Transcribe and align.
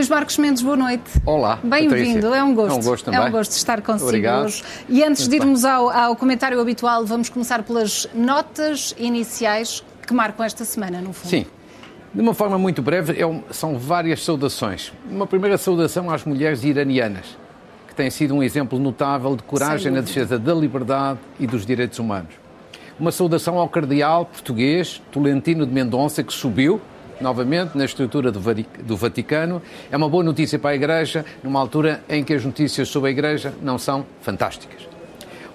Luís 0.00 0.08
Marcos 0.08 0.38
Mendes, 0.38 0.62
boa 0.62 0.78
noite. 0.78 1.02
Olá. 1.26 1.58
Bem-vindo, 1.62 2.32
é 2.32 2.42
um 2.42 2.54
gosto. 2.54 2.72
É 2.72 2.74
um 2.74 2.82
gosto 2.82 3.04
também. 3.04 3.20
É 3.20 3.22
um 3.22 3.30
gosto 3.30 3.50
estar 3.52 3.82
consigo 3.82 4.08
Obrigado. 4.08 4.46
hoje. 4.46 4.64
E 4.88 5.04
antes 5.04 5.28
de 5.28 5.36
irmos 5.36 5.62
ao, 5.62 5.90
ao 5.90 6.16
comentário 6.16 6.58
habitual, 6.58 7.04
vamos 7.04 7.28
começar 7.28 7.62
pelas 7.62 8.08
notas 8.14 8.94
iniciais 8.96 9.84
que 10.06 10.14
marcam 10.14 10.42
esta 10.46 10.64
semana, 10.64 11.02
no 11.02 11.12
fundo. 11.12 11.28
Sim. 11.28 11.44
De 12.14 12.20
uma 12.22 12.32
forma 12.32 12.56
muito 12.58 12.80
breve, 12.80 13.20
é 13.20 13.26
um- 13.26 13.42
são 13.50 13.76
várias 13.78 14.24
saudações. 14.24 14.90
Uma 15.10 15.26
primeira 15.26 15.58
saudação 15.58 16.10
às 16.10 16.24
mulheres 16.24 16.64
iranianas, 16.64 17.36
que 17.86 17.94
têm 17.94 18.08
sido 18.08 18.34
um 18.34 18.42
exemplo 18.42 18.78
notável 18.78 19.36
de 19.36 19.42
coragem 19.42 19.92
na 19.92 20.00
defesa 20.00 20.38
da 20.38 20.54
liberdade 20.54 21.18
e 21.38 21.46
dos 21.46 21.66
direitos 21.66 21.98
humanos. 21.98 22.32
Uma 22.98 23.12
saudação 23.12 23.58
ao 23.58 23.68
cardeal 23.68 24.24
português 24.24 25.02
Tolentino 25.12 25.66
de 25.66 25.72
Mendonça, 25.74 26.22
que 26.24 26.32
subiu 26.32 26.80
novamente 27.20 27.76
na 27.76 27.84
estrutura 27.84 28.32
do 28.32 28.96
Vaticano. 28.96 29.62
É 29.90 29.96
uma 29.96 30.08
boa 30.08 30.24
notícia 30.24 30.58
para 30.58 30.70
a 30.70 30.74
Igreja, 30.74 31.24
numa 31.42 31.60
altura 31.60 32.02
em 32.08 32.24
que 32.24 32.34
as 32.34 32.44
notícias 32.44 32.88
sobre 32.88 33.08
a 33.08 33.12
Igreja 33.12 33.54
não 33.62 33.78
são 33.78 34.06
fantásticas. 34.20 34.88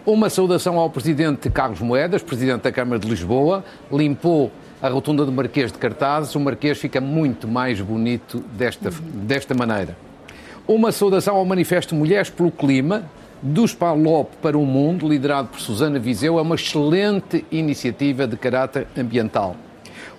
Uma 0.05 0.29
saudação 0.29 0.77
ao 0.77 0.89
presidente 0.89 1.49
Carlos 1.49 1.79
Moedas, 1.79 2.21
presidente 2.21 2.61
da 2.61 2.71
Câmara 2.71 2.99
de 2.99 3.09
Lisboa, 3.09 3.65
limpou 3.91 4.51
a 4.79 4.88
rotunda 4.88 5.25
do 5.25 5.31
Marquês 5.31 5.71
de 5.71 5.79
Cartazes. 5.79 6.35
O 6.35 6.39
Marquês 6.39 6.77
fica 6.77 7.01
muito 7.01 7.47
mais 7.47 7.81
bonito 7.81 8.39
desta, 8.53 8.91
desta 8.91 9.55
maneira. 9.55 9.97
Uma 10.67 10.91
saudação 10.91 11.35
ao 11.35 11.45
Manifesto 11.45 11.95
Mulheres 11.95 12.29
pelo 12.29 12.52
Clima, 12.52 13.03
dos 13.41 13.73
PALOP 13.73 14.35
para 14.41 14.57
o 14.57 14.66
Mundo, 14.66 15.07
liderado 15.07 15.47
por 15.47 15.59
Susana 15.59 15.97
Viseu. 15.97 16.38
É 16.38 16.41
uma 16.41 16.55
excelente 16.55 17.44
iniciativa 17.52 18.27
de 18.27 18.38
caráter 18.38 18.88
ambiental. 18.97 19.55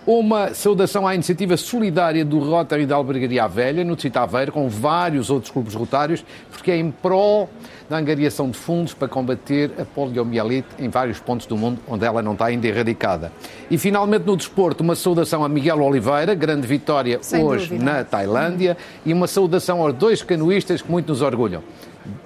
Uma 0.06 0.54
saudação 0.54 1.04
à 1.04 1.16
iniciativa 1.16 1.56
solidária 1.56 2.24
do 2.24 2.38
Rotary 2.38 2.86
da 2.86 2.94
Albergaria 2.94 3.48
Velha, 3.48 3.82
no 3.82 3.94
Distrito 3.94 4.18
Aveiro, 4.18 4.52
com 4.52 4.68
vários 4.68 5.30
outros 5.30 5.50
clubes 5.50 5.74
rotários, 5.74 6.24
porque 6.48 6.70
é 6.70 6.76
em 6.76 6.92
prol 6.92 7.50
da 7.90 7.96
angariação 7.98 8.48
de 8.48 8.56
fundos 8.56 8.94
para 8.94 9.08
combater 9.08 9.72
a 9.76 9.84
poliomielite 9.84 10.68
em 10.78 10.88
vários 10.88 11.18
pontos 11.18 11.44
do 11.48 11.56
mundo 11.56 11.80
onde 11.88 12.04
ela 12.04 12.22
não 12.22 12.34
está 12.34 12.44
ainda 12.46 12.68
erradicada. 12.68 13.32
E, 13.68 13.76
finalmente, 13.76 14.24
no 14.24 14.36
desporto, 14.36 14.84
uma 14.84 14.94
saudação 14.94 15.44
a 15.44 15.48
Miguel 15.48 15.82
Oliveira, 15.82 16.36
grande 16.36 16.68
vitória 16.68 17.18
Sem 17.20 17.42
hoje 17.42 17.70
dúvida. 17.70 17.84
na 17.84 18.04
Tailândia, 18.04 18.76
e 19.04 19.12
uma 19.12 19.26
saudação 19.26 19.82
aos 19.82 19.92
dois 19.92 20.22
canoístas 20.22 20.82
que 20.82 20.88
muito 20.88 21.08
nos 21.08 21.20
orgulham. 21.20 21.64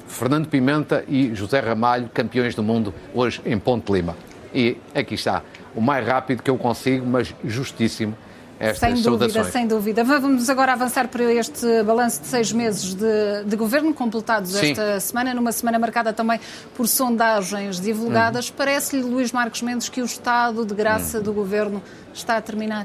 Fernando 0.06 0.48
Pimenta 0.48 1.02
e 1.08 1.34
José 1.34 1.60
Ramalho, 1.60 2.10
campeões 2.12 2.54
do 2.54 2.62
mundo 2.62 2.92
hoje 3.14 3.40
em 3.46 3.58
Ponte 3.58 3.90
Lima. 3.90 4.14
E 4.52 4.76
aqui 4.94 5.14
está, 5.14 5.42
o 5.74 5.80
mais 5.80 6.06
rápido 6.06 6.42
que 6.42 6.50
eu 6.50 6.56
consigo, 6.58 7.06
mas 7.06 7.34
justíssimo, 7.44 8.16
estas 8.58 8.78
Sem 8.78 9.02
dúvida, 9.02 9.28
saudações. 9.30 9.52
sem 9.54 9.66
dúvida. 9.66 10.04
Vamos 10.04 10.50
agora 10.50 10.72
avançar 10.72 11.08
para 11.08 11.32
este 11.32 11.82
balanço 11.82 12.20
de 12.20 12.26
seis 12.26 12.52
meses 12.52 12.94
de, 12.94 13.44
de 13.46 13.56
governo, 13.56 13.94
completados 13.94 14.50
Sim. 14.50 14.72
esta 14.72 15.00
semana, 15.00 15.32
numa 15.32 15.50
semana 15.50 15.78
marcada 15.78 16.12
também 16.12 16.38
por 16.76 16.86
sondagens 16.86 17.80
divulgadas. 17.80 18.50
Uhum. 18.50 18.54
Parece-lhe, 18.58 19.02
Luís 19.02 19.32
Marcos 19.32 19.62
Mendes, 19.62 19.88
que 19.88 20.02
o 20.02 20.04
estado 20.04 20.66
de 20.66 20.74
graça 20.74 21.16
Uhum. 21.18 21.24
do 21.24 21.32
governo 21.32 21.82
está 22.12 22.36
a 22.36 22.40
terminar? 22.42 22.84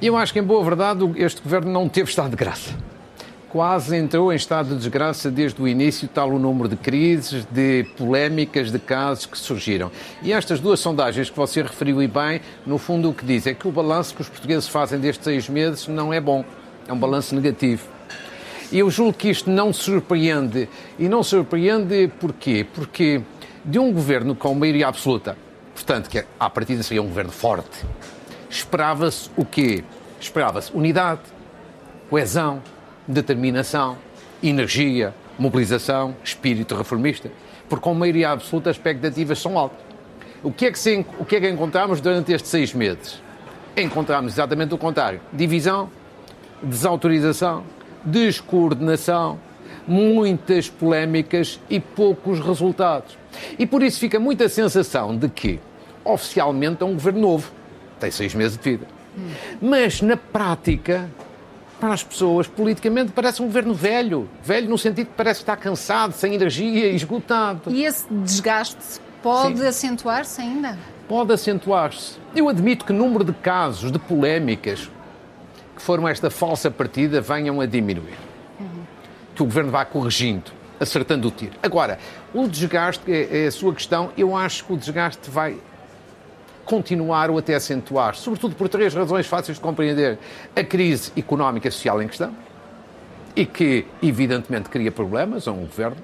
Eu 0.00 0.16
acho 0.16 0.32
que, 0.32 0.38
em 0.38 0.42
boa 0.42 0.64
verdade, 0.64 1.04
este 1.16 1.42
governo 1.42 1.70
não 1.70 1.86
teve 1.88 2.08
estado 2.08 2.30
de 2.30 2.36
graça. 2.36 2.70
Quase 3.54 3.96
entrou 3.96 4.32
em 4.32 4.34
estado 4.34 4.70
de 4.70 4.74
desgraça 4.78 5.30
desde 5.30 5.62
o 5.62 5.68
início, 5.68 6.08
tal 6.08 6.28
o 6.30 6.40
número 6.40 6.68
de 6.68 6.74
crises, 6.74 7.46
de 7.52 7.86
polémicas, 7.96 8.72
de 8.72 8.80
casos 8.80 9.26
que 9.26 9.38
surgiram. 9.38 9.92
E 10.24 10.32
estas 10.32 10.58
duas 10.58 10.80
sondagens 10.80 11.30
que 11.30 11.36
você 11.36 11.62
referiu 11.62 12.02
e 12.02 12.08
bem, 12.08 12.40
no 12.66 12.78
fundo 12.78 13.10
o 13.10 13.14
que 13.14 13.24
diz 13.24 13.46
é 13.46 13.54
que 13.54 13.68
o 13.68 13.70
balanço 13.70 14.12
que 14.12 14.22
os 14.22 14.28
portugueses 14.28 14.66
fazem 14.66 14.98
destes 14.98 15.22
seis 15.22 15.48
meses 15.48 15.86
não 15.86 16.12
é 16.12 16.20
bom. 16.20 16.44
É 16.88 16.92
um 16.92 16.98
balanço 16.98 17.32
negativo. 17.32 17.86
E 18.72 18.80
eu 18.80 18.90
julgo 18.90 19.12
que 19.12 19.28
isto 19.28 19.48
não 19.48 19.72
surpreende. 19.72 20.68
E 20.98 21.08
não 21.08 21.22
surpreende 21.22 22.10
porquê? 22.18 22.66
Porque 22.74 23.22
de 23.64 23.78
um 23.78 23.92
governo 23.92 24.34
com 24.34 24.52
maioria 24.52 24.88
absoluta, 24.88 25.36
portanto, 25.72 26.10
que 26.10 26.24
à 26.40 26.50
partida 26.50 26.82
seria 26.82 27.04
um 27.04 27.06
governo 27.06 27.30
forte, 27.30 27.86
esperava-se 28.50 29.30
o 29.36 29.44
quê? 29.44 29.84
Esperava-se 30.20 30.72
unidade, 30.74 31.20
coesão, 32.10 32.60
determinação, 33.06 33.96
energia, 34.42 35.14
mobilização, 35.38 36.14
espírito 36.22 36.74
reformista. 36.74 37.30
Porque 37.68 37.82
com 37.82 37.94
maioria 37.94 38.30
absoluta 38.30 38.70
as 38.70 38.76
expectativas 38.76 39.38
são 39.38 39.58
altas. 39.58 39.78
O 40.42 40.52
que 40.52 40.66
é 40.66 40.70
que, 40.70 40.78
se, 40.78 41.04
o 41.18 41.24
que, 41.24 41.36
é 41.36 41.40
que 41.40 41.48
encontramos 41.48 42.00
durante 42.00 42.32
estes 42.32 42.50
seis 42.50 42.74
meses? 42.74 43.22
Encontramos 43.76 44.34
exatamente 44.34 44.74
o 44.74 44.78
contrário. 44.78 45.20
Divisão, 45.32 45.90
desautorização, 46.62 47.64
descoordenação, 48.04 49.38
muitas 49.86 50.68
polémicas 50.68 51.58
e 51.68 51.80
poucos 51.80 52.40
resultados. 52.40 53.16
E 53.58 53.66
por 53.66 53.82
isso 53.82 53.98
fica 53.98 54.20
muita 54.20 54.48
sensação 54.48 55.16
de 55.16 55.28
que, 55.28 55.58
oficialmente, 56.04 56.82
é 56.82 56.86
um 56.86 56.92
governo 56.92 57.20
novo. 57.20 57.50
Tem 57.98 58.10
seis 58.10 58.34
meses 58.34 58.58
de 58.58 58.62
vida. 58.62 58.86
Mas, 59.60 60.02
na 60.02 60.16
prática, 60.16 61.08
para 61.80 61.92
as 61.92 62.02
pessoas, 62.02 62.46
politicamente, 62.46 63.12
parece 63.12 63.42
um 63.42 63.46
governo 63.46 63.74
velho. 63.74 64.28
Velho 64.42 64.68
no 64.68 64.78
sentido 64.78 65.06
que 65.06 65.14
parece 65.16 65.40
estar 65.40 65.56
cansado, 65.56 66.12
sem 66.12 66.34
energia, 66.34 66.88
esgotado. 66.90 67.70
E 67.70 67.84
esse 67.84 68.06
desgaste 68.10 69.00
pode 69.22 69.64
acentuar-se 69.64 70.40
ainda? 70.40 70.78
pode 71.08 71.32
acentuar-se. 71.32 72.18
Eu 72.34 72.48
admito 72.48 72.84
que 72.84 72.92
o 72.92 72.96
número 72.96 73.24
de 73.24 73.32
casos, 73.32 73.90
de 73.92 73.98
polémicas 73.98 74.90
que 75.76 75.82
foram 75.82 76.08
esta 76.08 76.30
falsa 76.30 76.70
partida 76.70 77.20
venham 77.20 77.60
a 77.60 77.66
diminuir. 77.66 78.16
Que 79.34 79.42
o 79.42 79.46
Governo 79.46 79.70
vá 79.70 79.84
corrigindo, 79.84 80.52
acertando 80.78 81.28
o 81.28 81.30
tiro. 81.30 81.52
Agora, 81.62 81.98
o 82.32 82.46
desgaste, 82.48 83.10
é, 83.10 83.44
é 83.44 83.46
a 83.46 83.50
sua 83.50 83.74
questão, 83.74 84.12
eu 84.16 84.36
acho 84.36 84.64
que 84.64 84.72
o 84.72 84.76
desgaste 84.76 85.30
vai 85.30 85.56
continuar 86.64 87.30
ou 87.30 87.38
até 87.38 87.54
acentuar, 87.54 88.14
sobretudo 88.14 88.54
por 88.54 88.68
três 88.68 88.94
razões 88.94 89.26
fáceis 89.26 89.56
de 89.56 89.62
compreender. 89.62 90.18
A 90.54 90.64
crise 90.64 91.12
económica 91.16 91.68
e 91.68 91.70
social 91.70 92.02
em 92.02 92.08
questão, 92.08 92.34
e 93.36 93.44
que, 93.44 93.84
evidentemente, 94.02 94.68
cria 94.68 94.92
problemas 94.92 95.48
a 95.48 95.52
um 95.52 95.66
governo. 95.66 95.96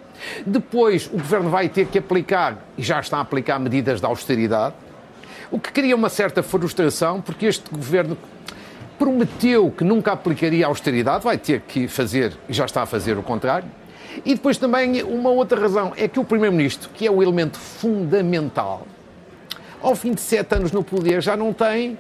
Depois, 0.45 1.07
o 1.07 1.17
governo 1.19 1.49
vai 1.49 1.69
ter 1.69 1.87
que 1.87 1.99
aplicar, 1.99 2.59
e 2.77 2.83
já 2.83 2.99
está 3.01 3.19
a 3.19 3.21
aplicar, 3.21 3.59
medidas 3.59 4.01
de 4.01 4.07
austeridade, 4.07 4.75
o 5.51 5.59
que 5.59 5.73
cria 5.73 5.95
uma 5.97 6.09
certa 6.09 6.43
frustração, 6.43 7.21
porque 7.21 7.47
este 7.47 7.71
governo 7.71 8.17
prometeu 8.99 9.71
que 9.71 9.83
nunca 9.83 10.13
aplicaria 10.13 10.67
austeridade, 10.67 11.25
vai 11.25 11.39
ter 11.39 11.61
que 11.63 11.89
fazer, 11.89 12.33
e 12.49 12.53
já 12.53 12.65
está 12.65 12.83
a 12.83 12.87
fazer 12.87 13.17
o 13.17 13.23
contrário. 13.23 13.69
E 14.25 14.35
depois 14.35 14.59
também 14.59 15.03
uma 15.03 15.31
outra 15.31 15.61
razão, 15.61 15.93
é 15.97 16.09
que 16.09 16.19
o 16.19 16.25
Primeiro-Ministro, 16.25 16.91
que 16.93 17.07
é 17.07 17.11
o 17.11 17.23
elemento 17.23 17.59
fundamental, 17.59 18.87
ao 19.81 19.95
fim 19.95 20.13
de 20.13 20.21
sete 20.21 20.55
anos 20.55 20.73
no 20.73 20.83
poder, 20.83 21.23
já 21.23 21.37
não 21.37 21.53
tem 21.53 21.99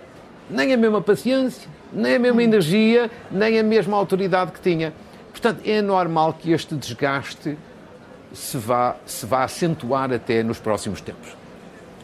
nem 0.49 0.73
a 0.73 0.77
mesma 0.77 1.01
paciência, 1.01 1.69
nem 1.93 2.17
a 2.17 2.19
mesma 2.19 2.43
energia, 2.43 3.11
nem 3.31 3.59
a 3.59 3.63
mesma 3.63 3.97
autoridade 3.97 4.53
que 4.53 4.61
tinha. 4.61 4.93
Portanto, 5.31 5.63
é 5.65 5.81
normal 5.81 6.35
que 6.35 6.53
este 6.53 6.75
desgaste 6.75 7.57
se 8.33 8.57
vá, 8.59 8.97
se 9.07 9.27
vá 9.27 9.45
acentuar 9.45 10.13
até 10.13 10.43
nos 10.43 10.59
próximos 10.59 11.01
tempos. 11.01 11.37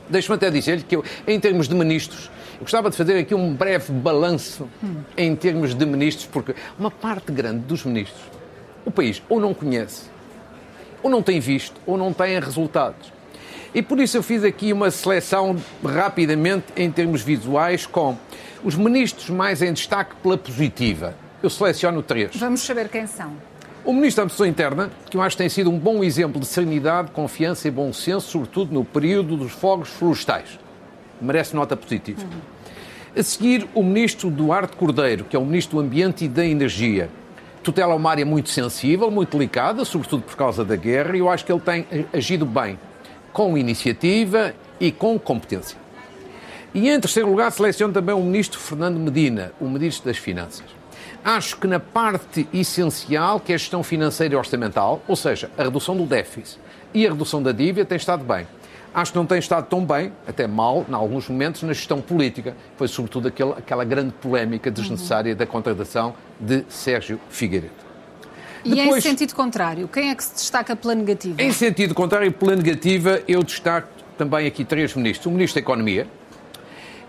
Deixe-me 0.08 0.36
até 0.36 0.50
dizer-lhe 0.50 0.82
que 0.82 0.96
eu, 0.96 1.04
em 1.26 1.38
termos 1.38 1.68
de 1.68 1.74
ministros, 1.74 2.30
eu 2.54 2.60
gostava 2.60 2.88
de 2.88 2.96
fazer 2.96 3.18
aqui 3.18 3.34
um 3.34 3.52
breve 3.52 3.92
balanço 3.92 4.68
em 5.16 5.34
termos 5.34 5.74
de 5.74 5.84
ministros, 5.84 6.26
porque 6.26 6.54
uma 6.78 6.90
parte 6.90 7.32
grande 7.32 7.60
dos 7.60 7.84
ministros, 7.84 8.22
o 8.84 8.90
país 8.90 9.22
ou 9.28 9.40
não 9.40 9.52
conhece, 9.52 10.04
ou 11.02 11.10
não 11.10 11.22
tem 11.22 11.40
visto, 11.40 11.80
ou 11.84 11.98
não 11.98 12.12
tem 12.12 12.38
resultados. 12.38 13.12
E 13.76 13.82
por 13.82 14.00
isso 14.00 14.16
eu 14.16 14.22
fiz 14.22 14.42
aqui 14.42 14.72
uma 14.72 14.90
seleção 14.90 15.54
rapidamente 15.84 16.64
em 16.74 16.90
termos 16.90 17.20
visuais 17.20 17.84
com 17.84 18.16
os 18.64 18.74
ministros 18.74 19.28
mais 19.28 19.60
em 19.60 19.70
destaque 19.70 20.16
pela 20.22 20.38
positiva. 20.38 21.14
Eu 21.42 21.50
seleciono 21.50 22.02
três. 22.02 22.34
Vamos 22.36 22.62
saber 22.62 22.88
quem 22.88 23.06
são. 23.06 23.32
O 23.84 23.92
Ministro 23.92 24.16
da 24.16 24.22
Administração 24.22 24.46
Interna, 24.46 24.90
que 25.10 25.18
eu 25.18 25.20
acho 25.20 25.36
que 25.36 25.42
tem 25.42 25.50
sido 25.50 25.70
um 25.70 25.78
bom 25.78 26.02
exemplo 26.02 26.40
de 26.40 26.46
serenidade, 26.46 27.10
confiança 27.10 27.68
e 27.68 27.70
bom 27.70 27.92
senso, 27.92 28.30
sobretudo 28.30 28.72
no 28.72 28.82
período 28.82 29.36
dos 29.36 29.52
fogos 29.52 29.90
florestais. 29.90 30.58
Merece 31.20 31.54
nota 31.54 31.76
positiva. 31.76 32.22
A 33.14 33.22
seguir, 33.22 33.68
o 33.74 33.82
Ministro 33.82 34.30
Duarte 34.30 34.74
Cordeiro, 34.74 35.24
que 35.24 35.36
é 35.36 35.38
o 35.38 35.44
Ministro 35.44 35.76
do 35.76 35.84
Ambiente 35.84 36.24
e 36.24 36.28
da 36.28 36.46
Energia. 36.46 37.10
Tutela 37.62 37.94
uma 37.94 38.10
área 38.10 38.24
muito 38.24 38.48
sensível, 38.48 39.10
muito 39.10 39.36
delicada, 39.36 39.84
sobretudo 39.84 40.22
por 40.22 40.34
causa 40.34 40.64
da 40.64 40.76
guerra, 40.76 41.14
e 41.14 41.18
eu 41.18 41.28
acho 41.28 41.44
que 41.44 41.52
ele 41.52 41.60
tem 41.60 41.86
agido 42.14 42.46
bem, 42.46 42.78
com 43.36 43.58
iniciativa 43.58 44.54
e 44.80 44.90
com 44.90 45.18
competência. 45.18 45.76
E 46.72 46.88
em 46.88 46.98
terceiro 46.98 47.28
lugar, 47.28 47.52
seleciono 47.52 47.92
também 47.92 48.14
o 48.14 48.22
Ministro 48.22 48.58
Fernando 48.58 48.98
Medina, 48.98 49.52
o 49.60 49.68
Ministro 49.68 50.06
das 50.06 50.16
Finanças. 50.16 50.64
Acho 51.22 51.58
que 51.58 51.66
na 51.66 51.78
parte 51.78 52.48
essencial, 52.50 53.38
que 53.38 53.52
é 53.52 53.56
a 53.56 53.58
gestão 53.58 53.82
financeira 53.82 54.32
e 54.32 54.36
orçamental, 54.38 55.02
ou 55.06 55.14
seja, 55.14 55.50
a 55.58 55.64
redução 55.64 55.94
do 55.94 56.06
déficit 56.06 56.58
e 56.94 57.06
a 57.06 57.10
redução 57.10 57.42
da 57.42 57.52
dívida, 57.52 57.84
tem 57.84 57.96
estado 57.96 58.24
bem. 58.24 58.46
Acho 58.94 59.12
que 59.12 59.18
não 59.18 59.26
tem 59.26 59.38
estado 59.38 59.66
tão 59.66 59.84
bem, 59.84 60.14
até 60.26 60.46
mal, 60.46 60.86
em 60.88 60.94
alguns 60.94 61.28
momentos, 61.28 61.62
na 61.62 61.74
gestão 61.74 62.00
política. 62.00 62.56
Foi 62.78 62.88
sobretudo 62.88 63.28
aquele, 63.28 63.50
aquela 63.50 63.84
grande 63.84 64.12
polémica 64.12 64.70
desnecessária 64.70 65.36
da 65.36 65.44
contratação 65.44 66.14
de 66.40 66.64
Sérgio 66.70 67.20
Figueiredo. 67.28 67.85
E 68.64 68.74
Depois, 68.74 69.04
em 69.04 69.08
sentido 69.10 69.34
contrário, 69.34 69.88
quem 69.88 70.10
é 70.10 70.14
que 70.14 70.24
se 70.24 70.34
destaca 70.34 70.74
pela 70.74 70.94
negativa? 70.94 71.40
Em 71.40 71.52
sentido 71.52 71.94
contrário, 71.94 72.30
pela 72.32 72.56
negativa, 72.56 73.22
eu 73.28 73.42
destaco 73.42 73.88
também 74.16 74.46
aqui 74.46 74.64
três 74.64 74.94
ministros. 74.94 75.26
O 75.26 75.30
Ministro 75.30 75.60
da 75.60 75.64
Economia, 75.64 76.06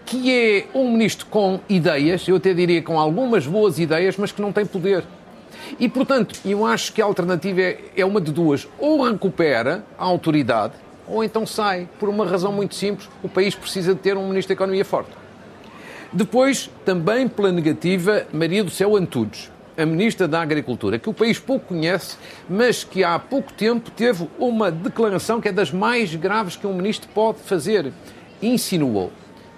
que 0.06 0.32
é 0.32 0.66
um 0.74 0.92
ministro 0.92 1.26
com 1.28 1.60
ideias, 1.68 2.28
eu 2.28 2.36
até 2.36 2.54
diria 2.54 2.82
com 2.82 3.00
algumas 3.00 3.48
boas 3.48 3.80
ideias, 3.80 4.18
mas 4.18 4.32
que 4.32 4.42
não 4.42 4.52
tem 4.52 4.66
poder. 4.66 5.04
E, 5.80 5.90
portanto, 5.90 6.40
eu 6.46 6.66
acho 6.66 6.94
que 6.94 7.02
a 7.02 7.06
alternativa 7.06 7.62
é, 7.62 7.80
é 7.96 8.06
uma 8.06 8.22
de 8.22 8.32
duas. 8.32 8.68
Ou 8.80 9.04
recupera 9.04 9.84
a 9.98 10.06
autoridade, 10.06 10.74
ou 11.08 11.24
então 11.24 11.46
sai. 11.46 11.90
Por 12.00 12.08
uma 12.10 12.26
razão 12.26 12.52
muito 12.52 12.76
simples, 12.76 13.10
o 13.22 13.28
país 13.28 13.56
precisa 13.56 13.94
de 13.94 14.00
ter 14.00 14.16
um 14.16 14.28
ministro 14.30 14.50
da 14.50 14.54
Economia 14.54 14.86
forte. 14.86 15.12
Depois, 16.12 16.70
também 16.86 17.28
pela 17.28 17.52
negativa, 17.52 18.26
Maria 18.32 18.64
do 18.64 18.72
Céu 18.72 18.96
Antunes, 18.96 19.52
a 19.78 19.86
Ministra 19.86 20.28
da 20.28 20.42
Agricultura, 20.42 20.98
que 20.98 21.08
o 21.08 21.14
país 21.14 21.38
pouco 21.40 21.68
conhece, 21.68 22.18
mas 22.50 22.84
que 22.84 23.04
há 23.04 23.20
pouco 23.20 23.54
tempo 23.54 23.92
teve 23.92 24.28
uma 24.40 24.72
declaração 24.72 25.40
que 25.40 25.50
é 25.50 25.52
das 25.52 25.72
mais 25.72 26.16
graves 26.16 26.56
que 26.56 26.66
um 26.66 26.74
ministro 26.74 27.08
pode 27.14 27.40
fazer. 27.40 27.94
Insinuou 28.42 29.12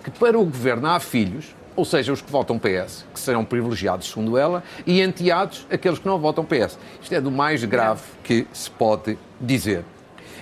que 0.03 0.11
para 0.11 0.37
o 0.37 0.43
governo 0.43 0.87
há 0.87 0.99
filhos, 0.99 1.55
ou 1.75 1.85
seja, 1.85 2.11
os 2.11 2.21
que 2.21 2.29
votam 2.29 2.59
PS, 2.59 3.05
que 3.13 3.19
serão 3.19 3.45
privilegiados, 3.45 4.09
segundo 4.09 4.37
ela, 4.37 4.61
e 4.85 5.01
enteados 5.01 5.65
aqueles 5.71 5.99
que 5.99 6.05
não 6.05 6.19
votam 6.19 6.43
PS. 6.43 6.77
Isto 7.01 7.15
é 7.15 7.21
do 7.21 7.31
mais 7.31 7.63
grave 7.63 8.01
que 8.21 8.45
se 8.51 8.69
pode 8.69 9.17
dizer. 9.39 9.85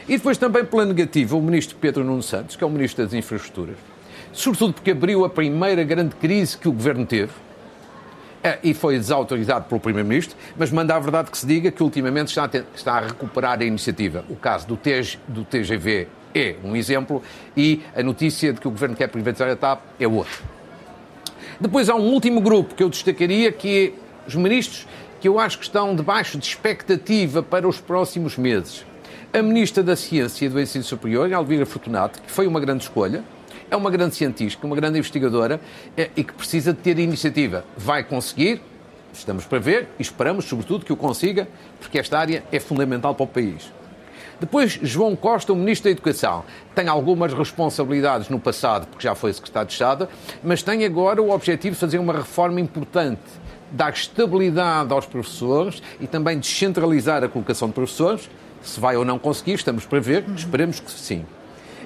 E 0.10 0.18
depois 0.18 0.38
também 0.38 0.66
pela 0.66 0.86
negativa, 0.86 1.36
o 1.36 1.42
ministro 1.42 1.78
Pedro 1.80 2.04
Nuno 2.04 2.24
Santos, 2.24 2.56
que 2.56 2.64
é 2.64 2.68
o 2.68 2.70
ministro 2.70 3.04
das 3.04 3.14
Infraestruturas, 3.14 3.76
sobretudo 4.34 4.74
porque 4.74 4.92
abriu 4.92 5.24
a 5.26 5.30
primeira 5.30 5.84
grande 5.84 6.16
crise 6.16 6.58
que 6.58 6.68
o 6.68 6.72
governo 6.72 7.06
teve, 7.06 7.34
e 8.64 8.74
foi 8.74 8.98
desautorizado 8.98 9.66
pelo 9.66 9.80
Primeiro-Ministro, 9.80 10.38
mas 10.58 10.72
manda 10.72 10.96
a 10.96 11.00
verdade 11.00 11.32
que 11.32 11.38
se 11.38 11.46
diga 11.46 11.72
que 11.72 11.82
ultimamente 11.84 12.30
está 12.30 12.44
a, 12.44 12.48
ter, 12.48 12.66
está 12.76 12.94
a 12.94 13.00
recuperar 13.08 13.60
a 13.60 13.66
iniciativa. 13.66 14.24
O 14.30 14.36
caso 14.36 14.68
do, 14.68 14.78
TG, 14.78 15.20
do 15.28 15.44
TGV 15.44 16.08
é 16.34 16.56
um 16.64 16.76
exemplo 16.76 17.22
e 17.56 17.82
a 17.96 18.04
notícia 18.04 18.54
de 18.54 18.60
que 18.60 18.68
o 18.68 18.72
Governo 18.72 18.96
quer 18.96 19.08
privatizar 19.08 19.50
a 19.50 19.56
TAP 19.56 19.82
é 20.00 20.08
outro. 20.08 20.44
Depois 21.60 21.90
há 21.90 21.96
um 21.96 22.10
último 22.10 22.40
grupo 22.40 22.76
que 22.76 22.84
eu 22.84 22.90
destacaria, 22.90 23.52
que 23.52 23.94
é 23.96 24.28
os 24.28 24.36
ministros 24.36 24.88
que 25.20 25.28
eu 25.28 25.40
acho 25.40 25.58
que 25.58 25.64
estão 25.64 25.96
debaixo 25.96 26.38
de 26.38 26.46
expectativa 26.46 27.42
para 27.42 27.68
os 27.68 27.80
próximos 27.80 28.38
meses. 28.38 28.86
A 29.34 29.42
Ministra 29.42 29.82
da 29.82 29.96
Ciência 29.96 30.46
e 30.46 30.50
do 30.50 30.62
Ensino 30.62 30.84
Superior, 30.84 31.32
Alvira 31.34 31.66
Fortunato, 31.66 32.22
que 32.22 32.32
foi 32.32 32.46
uma 32.46 32.60
grande 32.60 32.84
escolha, 32.84 33.24
é 33.70 33.76
uma 33.76 33.92
grande 33.92 34.16
cientista, 34.16 34.66
uma 34.66 34.76
grande 34.76 34.98
investigadora 35.00 35.60
é, 35.96 36.10
e 36.16 36.24
que 36.24 36.34
precisa 36.34 36.74
de 36.74 36.80
ter 36.80 37.00
iniciativa. 37.00 37.64
Vai 37.78 38.04
conseguir, 38.04 38.62
estamos 39.14 39.46
para 39.46 39.60
ver 39.60 39.88
e 39.98 40.02
esperamos, 40.02 40.46
sobretudo, 40.46 40.86
que 40.86 40.94
o 40.94 40.98
consiga, 40.98 41.48
porque 41.80 42.00
esta 42.00 42.18
área 42.18 42.44
é 42.52 42.60
fundamental 42.60 43.14
para 43.16 43.24
o 43.24 43.28
país. 43.28 43.72
Depois, 44.40 44.80
João 44.84 45.16
Costa, 45.16 45.52
o 45.52 45.56
Ministro 45.56 45.86
da 45.86 45.92
Educação, 45.92 46.44
tem 46.76 46.88
algumas 46.88 47.34
responsabilidades 47.34 48.30
no 48.30 48.40
passado, 48.40 48.86
porque 48.88 49.04
já 49.04 49.16
foi 49.16 49.34
Secretário 49.34 49.68
de 49.68 49.74
Estado, 49.74 50.08
mas 50.44 50.62
tem 50.62 50.86
agora 50.86 51.22
o 51.22 51.32
objetivo 51.32 51.74
de 51.74 51.80
fazer 51.80 51.98
uma 51.98 52.14
reforma 52.14 52.62
importante, 52.62 53.22
dar 53.72 53.92
estabilidade 53.92 54.94
aos 54.94 55.08
professores 55.08 55.82
e 56.00 56.06
também 56.06 56.38
descentralizar 56.38 57.24
a 57.24 57.28
colocação 57.28 57.68
de 57.68 57.74
professores. 57.74 58.30
Se 58.62 58.80
vai 58.80 58.96
ou 58.96 59.04
não 59.04 59.18
conseguir, 59.18 59.54
estamos 59.54 59.86
para 59.86 60.00
ver, 60.00 60.24
esperemos 60.36 60.80
que 60.80 60.92
sim. 60.92 61.26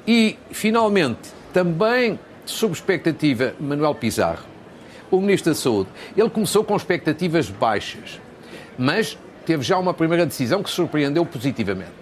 E, 0.06 0.38
finalmente, 0.52 1.30
também 1.52 2.20
sob 2.46 2.74
expectativa, 2.74 3.54
Manuel 3.60 3.96
Pizarro, 3.96 4.44
o 5.10 5.20
Ministro 5.20 5.52
da 5.52 5.56
Saúde. 5.56 5.90
Ele 6.16 6.30
começou 6.30 6.64
com 6.64 6.76
expectativas 6.76 7.50
baixas, 7.50 8.20
mas 8.78 9.18
teve 9.46 9.64
já 9.64 9.78
uma 9.78 9.94
primeira 9.94 10.26
decisão 10.26 10.64
que 10.64 10.70
surpreendeu 10.70 11.26
positivamente. 11.26 12.02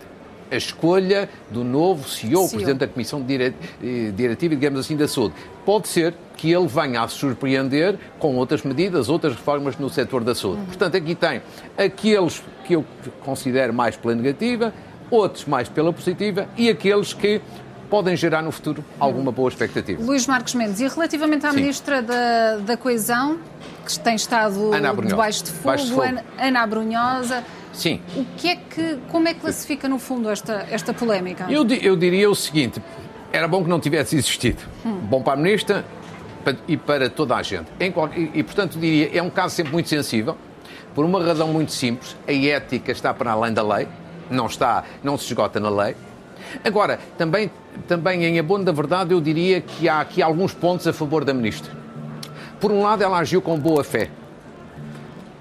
A 0.51 0.55
escolha 0.55 1.29
do 1.51 1.63
novo 1.63 2.09
CEO, 2.09 2.47
CEO. 2.47 2.49
Presidente 2.49 2.79
da 2.79 2.87
Comissão 2.87 3.23
eh, 3.29 4.11
Diretiva, 4.15 4.55
digamos 4.55 4.79
assim, 4.79 4.97
da 4.97 5.07
Saúde. 5.07 5.35
Pode 5.63 5.87
ser 5.87 6.15
que 6.35 6.51
ele 6.51 6.67
venha 6.67 7.01
a 7.01 7.07
surpreender 7.07 7.99
com 8.17 8.35
outras 8.35 8.63
medidas, 8.63 9.09
outras 9.09 9.35
reformas 9.35 9.77
no 9.77 9.89
setor 9.89 10.23
da 10.23 10.33
saúde. 10.33 10.61
Uhum. 10.61 10.65
Portanto, 10.65 10.97
aqui 10.97 11.13
tem 11.13 11.41
aqueles 11.77 12.41
que 12.65 12.73
eu 12.75 12.85
considero 13.23 13.73
mais 13.73 13.95
pela 13.95 14.15
negativa, 14.15 14.73
outros 15.11 15.45
mais 15.45 15.69
pela 15.69 15.91
positiva 15.91 16.47
e 16.57 16.69
aqueles 16.69 17.13
que 17.13 17.41
podem 17.89 18.15
gerar 18.15 18.41
no 18.41 18.51
futuro 18.51 18.83
alguma 18.99 19.31
boa 19.31 19.49
expectativa. 19.49 20.01
Luís 20.01 20.27
Marcos 20.27 20.53
Mendes, 20.53 20.79
e 20.79 20.87
relativamente 20.87 21.45
à 21.45 21.51
Sim. 21.51 21.57
Ministra 21.57 22.01
da, 22.01 22.57
da 22.57 22.77
Coesão, 22.77 23.39
que 23.85 23.99
tem 23.99 24.15
estado 24.15 24.71
debaixo 25.07 25.45
de 25.45 25.51
fogo, 25.51 25.77
de 25.77 25.89
fogo. 25.89 26.01
Ana, 26.03 26.23
Ana 26.37 26.67
Brunhosa. 26.67 27.43
Sim. 27.73 27.99
O 28.15 28.25
que 28.37 28.49
é 28.49 28.55
que, 28.55 28.99
como 29.09 29.27
é 29.27 29.33
que 29.33 29.39
classifica, 29.39 29.89
no 29.89 29.97
fundo, 29.97 30.29
esta, 30.29 30.67
esta 30.69 30.93
polémica? 30.93 31.47
Eu, 31.49 31.67
eu 31.67 31.95
diria 31.95 32.29
o 32.29 32.35
seguinte, 32.35 32.81
era 33.31 33.47
bom 33.47 33.63
que 33.63 33.69
não 33.69 33.79
tivesse 33.79 34.15
existido. 34.15 34.61
Hum. 34.85 34.99
Bom 35.03 35.21
para 35.21 35.33
a 35.33 35.37
Ministra 35.37 35.85
e 36.67 36.77
para 36.77 37.09
toda 37.09 37.35
a 37.35 37.43
gente. 37.43 37.67
e, 38.33 38.43
portanto, 38.43 38.77
diria, 38.79 39.17
é 39.17 39.21
um 39.21 39.29
caso 39.29 39.55
sempre 39.55 39.73
muito 39.73 39.89
sensível, 39.89 40.37
por 40.95 41.05
uma 41.05 41.23
razão 41.23 41.47
muito 41.47 41.71
simples, 41.71 42.15
a 42.27 42.33
ética 42.33 42.91
está 42.91 43.13
para 43.13 43.31
além 43.31 43.53
da 43.53 43.61
lei, 43.61 43.87
não 44.29 44.47
está, 44.47 44.83
não 45.03 45.17
se 45.17 45.25
esgota 45.25 45.59
na 45.59 45.69
lei, 45.69 45.95
Agora, 46.63 46.99
também, 47.17 47.51
também 47.87 48.25
em 48.25 48.39
abono 48.39 48.63
da 48.63 48.71
verdade, 48.71 49.13
eu 49.13 49.21
diria 49.21 49.61
que 49.61 49.87
há 49.87 50.01
aqui 50.01 50.21
alguns 50.21 50.53
pontos 50.53 50.87
a 50.87 50.93
favor 50.93 51.23
da 51.23 51.33
Ministra. 51.33 51.71
Por 52.59 52.71
um 52.71 52.83
lado, 52.83 53.03
ela 53.03 53.17
agiu 53.17 53.41
com 53.41 53.57
boa 53.57 53.83
fé. 53.83 54.09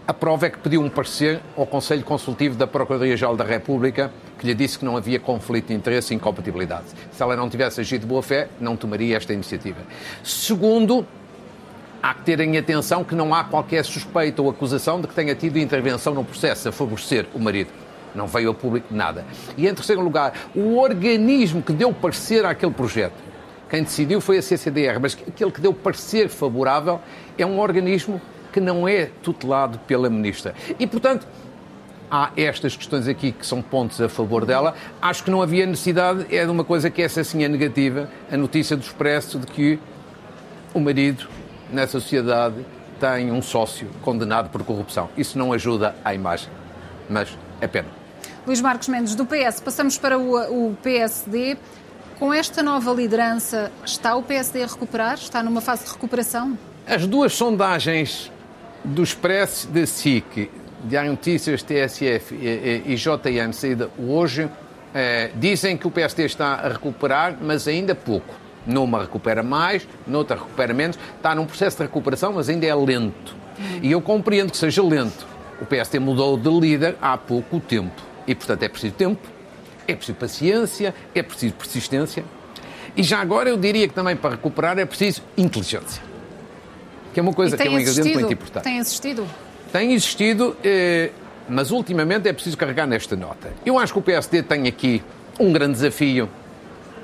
A 0.06 0.14
prova 0.14 0.46
é 0.46 0.50
que 0.50 0.58
pediu 0.58 0.80
um 0.80 0.88
parecer 0.88 1.40
ao 1.56 1.66
Conselho 1.66 2.02
Consultivo 2.02 2.56
da 2.56 2.66
Procuradoria-Geral 2.66 3.36
da 3.36 3.44
República, 3.44 4.10
que 4.38 4.46
lhe 4.46 4.54
disse 4.54 4.78
que 4.78 4.84
não 4.84 4.96
havia 4.96 5.20
conflito 5.20 5.66
de 5.66 5.74
interesse 5.74 6.14
e 6.14 6.16
incompatibilidade. 6.16 6.86
Se 7.12 7.22
ela 7.22 7.36
não 7.36 7.50
tivesse 7.50 7.80
agido 7.80 8.02
de 8.02 8.06
boa 8.06 8.22
fé, 8.22 8.48
não 8.58 8.76
tomaria 8.76 9.16
esta 9.16 9.34
iniciativa. 9.34 9.80
Segundo, 10.24 11.06
há 12.02 12.14
que 12.14 12.22
ter 12.22 12.40
em 12.40 12.56
atenção 12.56 13.04
que 13.04 13.14
não 13.14 13.34
há 13.34 13.44
qualquer 13.44 13.84
suspeita 13.84 14.40
ou 14.40 14.48
acusação 14.48 15.00
de 15.00 15.08
que 15.08 15.14
tenha 15.14 15.34
tido 15.34 15.58
intervenção 15.58 16.14
no 16.14 16.24
processo 16.24 16.68
a 16.68 16.72
favorecer 16.72 17.26
o 17.34 17.38
marido. 17.38 17.70
Não 18.14 18.26
veio 18.26 18.50
a 18.50 18.54
público 18.54 18.86
nada. 18.90 19.24
E 19.56 19.66
em 19.66 19.74
terceiro 19.74 20.02
lugar, 20.02 20.32
o 20.54 20.76
organismo 20.76 21.62
que 21.62 21.72
deu 21.72 21.92
parecer 21.92 22.44
àquele 22.44 22.72
projeto, 22.72 23.14
quem 23.68 23.82
decidiu 23.82 24.20
foi 24.20 24.38
a 24.38 24.42
CCDR, 24.42 24.98
mas 25.00 25.16
aquele 25.26 25.50
que 25.50 25.60
deu 25.60 25.74
parecer 25.74 26.28
favorável 26.28 27.00
é 27.36 27.44
um 27.44 27.58
organismo 27.58 28.20
que 28.52 28.60
não 28.60 28.88
é 28.88 29.10
tutelado 29.22 29.78
pela 29.80 30.08
ministra. 30.08 30.54
E, 30.78 30.86
portanto, 30.86 31.26
há 32.10 32.30
estas 32.36 32.76
questões 32.76 33.06
aqui 33.06 33.32
que 33.32 33.46
são 33.46 33.60
pontos 33.60 34.00
a 34.00 34.08
favor 34.08 34.44
dela. 34.44 34.74
Acho 35.00 35.24
que 35.24 35.30
não 35.30 35.42
havia 35.42 35.66
necessidade, 35.66 36.26
é 36.34 36.44
de 36.44 36.50
uma 36.50 36.64
coisa 36.64 36.90
que 36.90 37.02
essa 37.02 37.22
sim 37.22 37.44
é 37.44 37.48
negativa, 37.48 38.08
a 38.30 38.36
notícia 38.36 38.76
do 38.76 38.82
Expresso 38.82 39.38
de 39.38 39.46
que 39.46 39.78
o 40.72 40.80
marido, 40.80 41.28
nessa 41.70 42.00
sociedade, 42.00 42.64
tem 42.98 43.30
um 43.30 43.40
sócio 43.40 43.88
condenado 44.02 44.50
por 44.50 44.62
corrupção. 44.64 45.08
Isso 45.16 45.38
não 45.38 45.52
ajuda 45.52 45.94
à 46.04 46.14
imagem, 46.14 46.48
mas 47.08 47.36
é 47.60 47.66
pena. 47.66 47.97
Luís 48.48 48.62
Marcos 48.62 48.88
Mendes, 48.88 49.14
do 49.14 49.26
PS, 49.26 49.60
passamos 49.60 49.98
para 49.98 50.18
o, 50.18 50.70
o 50.70 50.76
PSD. 50.82 51.58
Com 52.18 52.32
esta 52.32 52.62
nova 52.62 52.90
liderança, 52.94 53.70
está 53.84 54.16
o 54.16 54.22
PSD 54.22 54.62
a 54.62 54.66
recuperar? 54.66 55.16
Está 55.16 55.42
numa 55.42 55.60
fase 55.60 55.84
de 55.84 55.92
recuperação? 55.92 56.56
As 56.86 57.06
duas 57.06 57.34
sondagens 57.34 58.32
do 58.82 59.02
Expresso 59.02 59.68
da 59.68 59.84
SIC, 59.84 60.50
Diário 60.82 61.10
Notícias, 61.10 61.62
TSF 61.62 62.34
e, 62.34 62.46
e, 62.86 62.94
e 62.94 62.96
JN, 62.96 63.52
saída 63.52 63.90
hoje, 63.98 64.48
eh, 64.94 65.30
dizem 65.34 65.76
que 65.76 65.86
o 65.86 65.90
PSD 65.90 66.24
está 66.24 66.54
a 66.54 66.68
recuperar, 66.68 67.36
mas 67.38 67.68
ainda 67.68 67.94
pouco. 67.94 68.34
Numa 68.66 69.02
recupera 69.02 69.42
mais, 69.42 69.86
noutra 70.06 70.38
recupera 70.38 70.72
menos. 70.72 70.98
Está 71.18 71.34
num 71.34 71.44
processo 71.44 71.76
de 71.76 71.82
recuperação, 71.82 72.32
mas 72.32 72.48
ainda 72.48 72.64
é 72.64 72.74
lento. 72.74 73.36
E 73.82 73.92
eu 73.92 74.00
compreendo 74.00 74.52
que 74.52 74.56
seja 74.56 74.82
lento. 74.82 75.26
O 75.60 75.66
PSD 75.66 75.98
mudou 75.98 76.38
de 76.38 76.48
líder 76.48 76.96
há 77.02 77.18
pouco 77.18 77.60
tempo. 77.60 78.07
E, 78.28 78.34
portanto, 78.34 78.62
é 78.62 78.68
preciso 78.68 78.94
tempo, 78.94 79.26
é 79.86 79.94
preciso 79.94 80.18
paciência, 80.18 80.94
é 81.14 81.22
preciso 81.22 81.54
persistência. 81.54 82.22
E 82.94 83.02
já 83.02 83.20
agora 83.20 83.48
eu 83.48 83.56
diria 83.56 83.88
que 83.88 83.94
também 83.94 84.14
para 84.14 84.30
recuperar 84.30 84.78
é 84.78 84.84
preciso 84.84 85.22
inteligência. 85.36 86.02
Que 87.14 87.20
é 87.20 87.22
uma 87.22 87.32
coisa 87.32 87.56
que 87.56 87.66
é 87.66 87.70
um 87.70 87.78
ingrediente 87.78 88.12
muito 88.12 88.32
importante. 88.34 88.64
Tem 88.64 88.76
existido? 88.76 89.26
Tem 89.72 89.92
existido, 89.94 90.56
eh, 90.62 91.10
mas 91.48 91.70
ultimamente 91.70 92.28
é 92.28 92.32
preciso 92.34 92.56
carregar 92.56 92.86
nesta 92.86 93.16
nota. 93.16 93.50
Eu 93.64 93.78
acho 93.78 93.94
que 93.94 93.98
o 93.98 94.02
PSD 94.02 94.42
tem 94.42 94.68
aqui 94.68 95.02
um 95.40 95.50
grande 95.50 95.72
desafio 95.72 96.28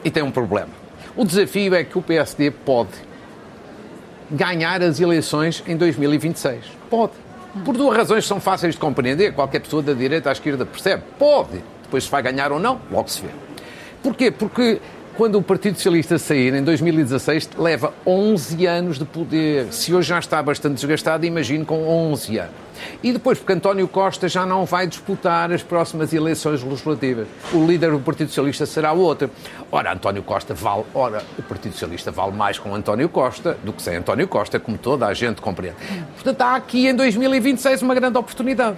e 0.05 0.11
tem 0.11 0.23
um 0.23 0.31
problema. 0.31 0.71
O 1.17 1.25
desafio 1.25 1.75
é 1.75 1.85
que 1.85 1.97
o 1.97 2.03
PSD 2.03 2.51
pode 2.51 2.91
ganhar 4.31 4.83
as 4.83 5.01
eleições 5.01 5.63
em 5.67 5.77
2026. 5.77 6.65
Pode. 6.91 7.24
Por 7.63 7.77
duas 7.77 7.97
razões 7.97 8.27
são 8.27 8.41
fáceis 8.41 8.75
de 8.75 8.81
compreender, 8.81 9.33
qualquer 9.33 9.61
pessoa 9.61 9.83
da 9.83 9.93
direita 9.93 10.29
à 10.29 10.33
esquerda 10.33 10.67
percebe. 10.67 11.03
Pode. 11.19 11.63
Depois 11.83 12.05
se 12.05 12.11
vai 12.11 12.23
ganhar 12.23 12.51
ou 12.51 12.59
não, 12.59 12.81
logo 12.91 13.09
se 13.09 13.23
vê. 13.23 13.29
Porquê? 14.03 14.31
Porque 14.31 14.81
quando 15.17 15.37
o 15.37 15.43
Partido 15.43 15.77
Socialista 15.77 16.19
sair, 16.19 16.55
em 16.55 16.63
2016, 16.63 17.51
leva 17.57 17.95
11 18.05 18.67
anos 18.67 18.99
de 18.99 19.05
poder. 19.05 19.73
Se 19.73 19.95
hoje 19.95 20.09
já 20.09 20.19
está 20.19 20.43
bastante 20.43 20.75
desgastado, 20.75 21.25
imagino 21.25 21.65
com 21.65 21.87
11 21.87 22.39
anos. 22.39 22.55
E 23.03 23.13
depois, 23.13 23.39
porque 23.39 23.53
António 23.53 23.87
Costa 23.87 24.29
já 24.29 24.45
não 24.45 24.65
vai 24.65 24.87
disputar 24.87 25.53
as 25.53 25.63
próximas 25.63 26.13
eleições 26.13 26.63
legislativas. 26.63 27.29
O 27.53 27.65
líder 27.65 27.93
do 27.93 28.01
Partido 28.01 28.29
Socialista 28.29 28.67
será 28.67 28.93
outro. 28.93 29.31
Ora, 29.71 29.93
António 29.93 30.23
Costa 30.23 30.53
vale, 30.53 30.85
ora, 30.93 31.23
o 31.39 31.43
Partido 31.43 31.73
Socialista 31.73 32.11
vale 32.11 32.33
mais 32.33 32.59
com 32.59 32.75
António 32.75 33.09
Costa 33.09 33.57
do 33.63 33.73
que 33.73 33.83
sem 33.83 33.97
António 33.97 34.27
Costa, 34.27 34.59
como 34.59 34.77
toda 34.77 35.07
a 35.07 35.15
gente 35.15 35.41
compreende. 35.41 35.77
Portanto, 36.15 36.41
há 36.43 36.57
aqui 36.57 36.89
em 36.89 36.95
2026 36.95 37.83
uma 37.83 37.95
grande 37.95 38.19
oportunidade 38.19 38.77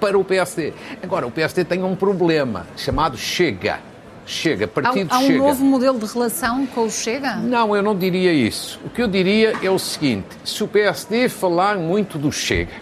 para 0.00 0.18
o 0.18 0.24
PSD. 0.24 0.72
Agora, 1.02 1.26
o 1.26 1.30
PSD 1.30 1.64
tem 1.64 1.82
um 1.82 1.94
problema 1.94 2.66
chamado 2.76 3.16
Chega. 3.18 3.95
Chega, 4.26 4.66
partido 4.66 5.08
há, 5.12 5.16
há 5.16 5.18
um 5.20 5.26
Chega. 5.26 5.38
novo 5.38 5.64
modelo 5.64 5.98
de 6.00 6.06
relação 6.06 6.66
com 6.66 6.84
o 6.84 6.90
Chega? 6.90 7.36
Não, 7.36 7.74
eu 7.76 7.82
não 7.82 7.96
diria 7.96 8.32
isso. 8.32 8.80
O 8.84 8.90
que 8.90 9.00
eu 9.00 9.06
diria 9.06 9.54
é 9.62 9.70
o 9.70 9.78
seguinte: 9.78 10.26
se 10.44 10.64
o 10.64 10.68
PSD 10.68 11.28
falar 11.28 11.78
muito 11.78 12.18
do 12.18 12.32
Chega, 12.32 12.74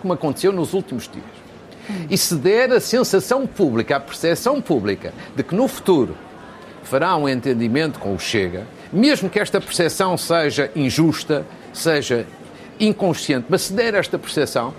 como 0.00 0.12
aconteceu 0.12 0.52
nos 0.52 0.74
últimos 0.74 1.08
dias, 1.08 1.24
e 2.10 2.18
se 2.18 2.34
der 2.34 2.70
a 2.70 2.80
sensação 2.80 3.46
pública, 3.46 3.96
a 3.96 4.00
percepção 4.00 4.60
pública 4.60 5.14
de 5.34 5.42
que 5.42 5.54
no 5.54 5.66
futuro 5.66 6.14
fará 6.82 7.16
um 7.16 7.26
entendimento 7.26 7.98
com 7.98 8.14
o 8.14 8.18
Chega, 8.18 8.66
mesmo 8.92 9.30
que 9.30 9.40
esta 9.40 9.60
percepção 9.60 10.18
seja 10.18 10.70
injusta, 10.76 11.46
seja 11.72 12.26
inconsciente, 12.78 13.46
mas 13.48 13.62
se 13.62 13.72
der 13.72 13.94
esta 13.94 14.18
percepção, 14.18 14.74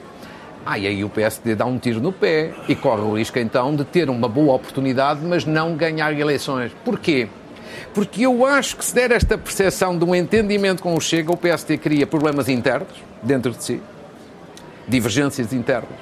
ah, 0.65 0.77
e 0.77 0.87
aí 0.87 1.03
o 1.03 1.09
PSD 1.09 1.55
dá 1.55 1.65
um 1.65 1.77
tiro 1.77 1.99
no 1.99 2.11
pé 2.11 2.51
e 2.67 2.75
corre 2.75 3.01
o 3.01 3.17
risco 3.17 3.39
então 3.39 3.75
de 3.75 3.83
ter 3.83 4.09
uma 4.09 4.27
boa 4.27 4.53
oportunidade, 4.53 5.21
mas 5.23 5.45
não 5.45 5.75
ganhar 5.75 6.17
eleições. 6.17 6.71
Porquê? 6.83 7.27
Porque 7.93 8.25
eu 8.25 8.45
acho 8.45 8.75
que 8.75 8.85
se 8.85 8.93
der 8.93 9.11
esta 9.11 9.37
percepção 9.37 9.97
de 9.97 10.05
um 10.05 10.13
entendimento 10.13 10.83
com 10.83 10.95
o 10.95 11.01
Chega, 11.01 11.31
o 11.31 11.37
PSD 11.37 11.77
cria 11.77 12.05
problemas 12.05 12.47
internos 12.47 12.93
dentro 13.23 13.51
de 13.51 13.63
si, 13.63 13.81
divergências 14.87 15.53
internas, 15.53 15.97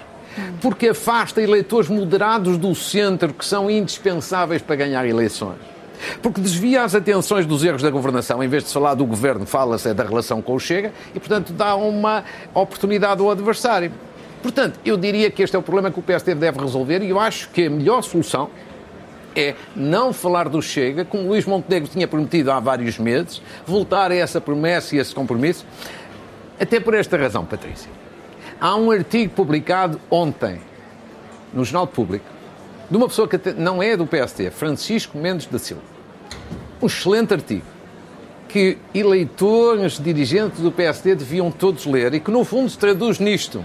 porque 0.62 0.90
afasta 0.90 1.42
eleitores 1.42 1.90
moderados 1.90 2.58
do 2.58 2.74
centro 2.76 3.34
que 3.34 3.46
são 3.46 3.70
indispensáveis 3.70 4.62
para 4.62 4.76
ganhar 4.76 5.06
eleições. 5.06 5.60
Porque 6.22 6.40
desvia 6.40 6.84
as 6.84 6.94
atenções 6.94 7.46
dos 7.46 7.64
erros 7.64 7.82
da 7.82 7.90
governação, 7.90 8.44
em 8.44 8.48
vez 8.48 8.64
de 8.64 8.72
falar 8.72 8.94
do 8.94 9.06
governo, 9.06 9.46
fala-se 9.46 9.94
da 9.94 10.04
relação 10.04 10.42
com 10.42 10.54
o 10.54 10.60
Chega 10.60 10.92
e, 11.16 11.20
portanto, 11.20 11.54
dá 11.54 11.76
uma 11.76 12.24
oportunidade 12.54 13.22
ao 13.22 13.32
adversário. 13.32 13.92
Portanto, 14.42 14.80
eu 14.86 14.98
diria 14.98 15.30
que 15.32 15.42
este 15.42 15.56
é 15.56 15.60
o 15.60 15.62
problema 15.62 15.92
que 15.92 16.00
o 16.00 16.04
PSD 16.04 16.36
deve 16.36 16.60
resolver 16.60 17.02
e 17.02 17.10
eu 17.10 17.20
acho 17.20 17.50
que 17.50 17.66
a 17.66 17.70
melhor 17.70 18.02
solução 18.02 18.50
é 19.36 19.56
não 19.76 20.12
falar 20.12 20.50
do 20.50 20.62
Chega, 20.62 21.06
como 21.06 21.28
Luís 21.28 21.46
Montenegro 21.46 21.90
tinha 21.90 22.08
prometido 22.08 22.52
há 22.52 22.60
vários 22.60 22.98
meses, 22.98 23.42
voltar 23.66 24.12
a 24.12 24.16
essa 24.16 24.42
promessa 24.42 24.96
e 24.96 25.00
esse 25.00 25.14
compromisso, 25.14 25.66
até 26.60 26.80
por 26.80 26.94
esta 26.96 27.18
razão, 27.18 27.46
Patrícia. 27.46 27.90
Há 28.60 28.76
um 28.76 28.90
artigo 28.90 29.34
publicado 29.34 30.00
ontem 30.10 30.60
no 31.54 31.64
Jornal 31.64 31.86
Público 31.86 32.26
de 32.90 32.98
uma 32.98 33.08
pessoa 33.08 33.28
que 33.28 33.38
não 33.54 33.84
é 33.84 33.96
do 33.96 34.08
PSD, 34.08 34.50
Francisco 34.50 35.18
Mendes 35.18 35.46
da 35.46 35.60
Silva. 35.60 35.84
Um 36.82 36.88
excelente 36.88 37.34
artigo 37.34 37.66
que 38.48 38.78
eleitores, 38.94 40.00
dirigentes 40.00 40.62
do 40.62 40.72
PSD 40.72 41.16
deviam 41.16 41.52
todos 41.52 41.86
ler 41.86 42.14
e 42.14 42.20
que, 42.20 42.32
no 42.32 42.44
fundo, 42.44 42.70
se 42.70 42.78
traduz 42.78 43.20
nisto. 43.20 43.64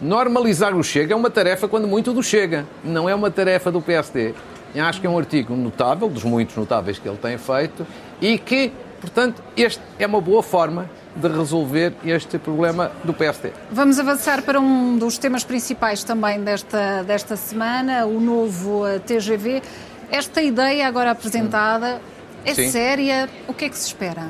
Normalizar 0.00 0.74
o 0.74 0.82
Chega 0.82 1.14
é 1.14 1.16
uma 1.16 1.30
tarefa, 1.30 1.68
quando 1.68 1.86
muito, 1.86 2.12
do 2.12 2.22
Chega, 2.22 2.66
não 2.82 3.08
é 3.08 3.14
uma 3.14 3.30
tarefa 3.30 3.70
do 3.70 3.80
PSD. 3.80 4.34
Eu 4.74 4.84
acho 4.84 5.00
que 5.00 5.06
é 5.06 5.10
um 5.10 5.16
artigo 5.16 5.54
notável, 5.54 6.08
dos 6.08 6.24
muitos 6.24 6.56
notáveis 6.56 6.98
que 6.98 7.08
ele 7.08 7.16
tem 7.16 7.38
feito, 7.38 7.86
e 8.20 8.36
que, 8.36 8.72
portanto, 9.00 9.42
este 9.56 9.80
é 9.98 10.06
uma 10.06 10.20
boa 10.20 10.42
forma 10.42 10.90
de 11.14 11.28
resolver 11.28 11.92
este 12.04 12.38
problema 12.38 12.90
do 13.04 13.14
PSD. 13.14 13.52
Vamos 13.70 14.00
avançar 14.00 14.42
para 14.42 14.58
um 14.58 14.98
dos 14.98 15.16
temas 15.16 15.44
principais 15.44 16.02
também 16.02 16.40
desta, 16.40 17.04
desta 17.04 17.36
semana, 17.36 18.04
o 18.04 18.20
novo 18.20 18.84
eh, 18.86 18.98
TGV. 18.98 19.62
Esta 20.10 20.42
ideia 20.42 20.88
agora 20.88 21.12
apresentada 21.12 22.00
é 22.44 22.52
Sim. 22.52 22.70
séria? 22.70 23.28
O 23.46 23.54
que 23.54 23.66
é 23.66 23.68
que 23.68 23.78
se 23.78 23.86
espera? 23.86 24.28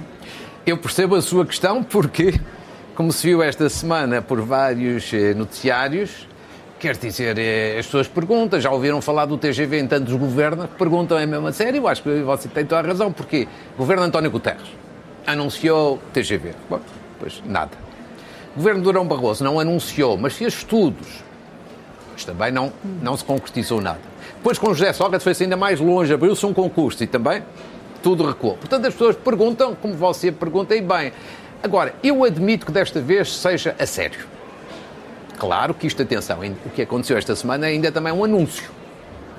Eu 0.66 0.76
percebo 0.76 1.14
a 1.14 1.22
sua 1.22 1.46
questão 1.46 1.82
porque, 1.82 2.38
como 2.94 3.12
se 3.12 3.26
viu 3.26 3.42
esta 3.42 3.68
semana 3.68 4.22
por 4.22 4.40
vários 4.40 5.12
eh, 5.12 5.34
noticiários, 5.34 6.26
Quer 6.84 6.98
dizer, 6.98 7.38
eh, 7.38 7.78
as 7.78 7.86
pessoas 7.86 8.08
perguntam, 8.08 8.60
já 8.60 8.70
ouviram 8.70 9.00
falar 9.00 9.24
do 9.24 9.38
TGV 9.38 9.78
em 9.78 9.86
tantos 9.86 10.12
governos, 10.12 10.66
perguntam 10.76 11.16
é 11.16 11.24
mesmo 11.24 11.46
a 11.46 11.52
sério, 11.52 11.78
eu 11.78 11.88
acho 11.88 12.02
que 12.02 12.20
você 12.20 12.46
tem 12.46 12.66
toda 12.66 12.82
a 12.82 12.86
razão, 12.86 13.10
porque 13.10 13.48
o 13.74 13.78
governo 13.78 14.02
António 14.02 14.30
Guterres 14.30 14.68
anunciou 15.26 15.98
TGV. 16.12 16.52
Bom, 16.68 16.80
pois 17.18 17.42
nada. 17.46 17.70
O 18.52 18.56
governo 18.56 18.82
Durão 18.82 19.06
Barroso 19.06 19.42
não 19.42 19.58
anunciou, 19.58 20.18
mas 20.18 20.34
fez 20.34 20.52
estudos. 20.52 21.24
Mas 22.12 22.24
também 22.24 22.52
não, 22.52 22.70
não 23.00 23.16
se 23.16 23.24
concretizou 23.24 23.80
nada. 23.80 24.00
Depois, 24.36 24.58
com 24.58 24.74
José 24.74 24.92
Sócrates, 24.92 25.24
foi-se 25.24 25.44
ainda 25.44 25.56
mais 25.56 25.80
longe, 25.80 26.12
abriu-se 26.12 26.44
um 26.44 26.52
concurso 26.52 27.02
e 27.02 27.06
também 27.06 27.42
tudo 28.02 28.26
recuou. 28.26 28.58
Portanto, 28.58 28.86
as 28.86 28.92
pessoas 28.92 29.16
perguntam, 29.16 29.74
como 29.74 29.94
você 29.94 30.30
pergunta, 30.30 30.76
e 30.76 30.82
bem. 30.82 31.12
Agora, 31.64 31.94
eu 32.04 32.22
admito 32.24 32.66
que 32.66 32.72
desta 32.72 33.00
vez 33.00 33.34
seja 33.34 33.74
a 33.78 33.86
sério. 33.86 34.26
Claro 35.38 35.72
que 35.72 35.86
isto, 35.86 36.02
atenção, 36.02 36.38
o 36.66 36.68
que 36.68 36.82
aconteceu 36.82 37.16
esta 37.16 37.34
semana 37.34 37.66
ainda 37.66 37.90
também 37.90 38.10
é 38.10 38.14
um 38.14 38.22
anúncio. 38.22 38.70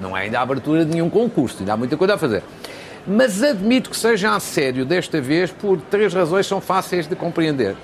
Não 0.02 0.18
é 0.18 0.24
ainda 0.24 0.40
a 0.40 0.42
abertura 0.42 0.84
de 0.84 0.92
nenhum 0.92 1.08
concurso, 1.08 1.58
ainda 1.60 1.74
há 1.74 1.78
muita 1.78 1.96
coisa 1.96 2.16
a 2.16 2.18
fazer. 2.18 2.42
Mas 3.06 3.44
admito 3.44 3.92
que 3.92 3.96
seja 3.96 4.36
a 4.36 4.40
sério 4.40 4.88
desta 4.88 5.22
vez 5.22 5.52
por 5.52 5.80
três 5.80 6.16
razões 6.16 6.48
que 6.48 6.50
são 6.50 6.60
fáceis 6.60 7.06
de 7.06 7.16
compreender. 7.16 7.76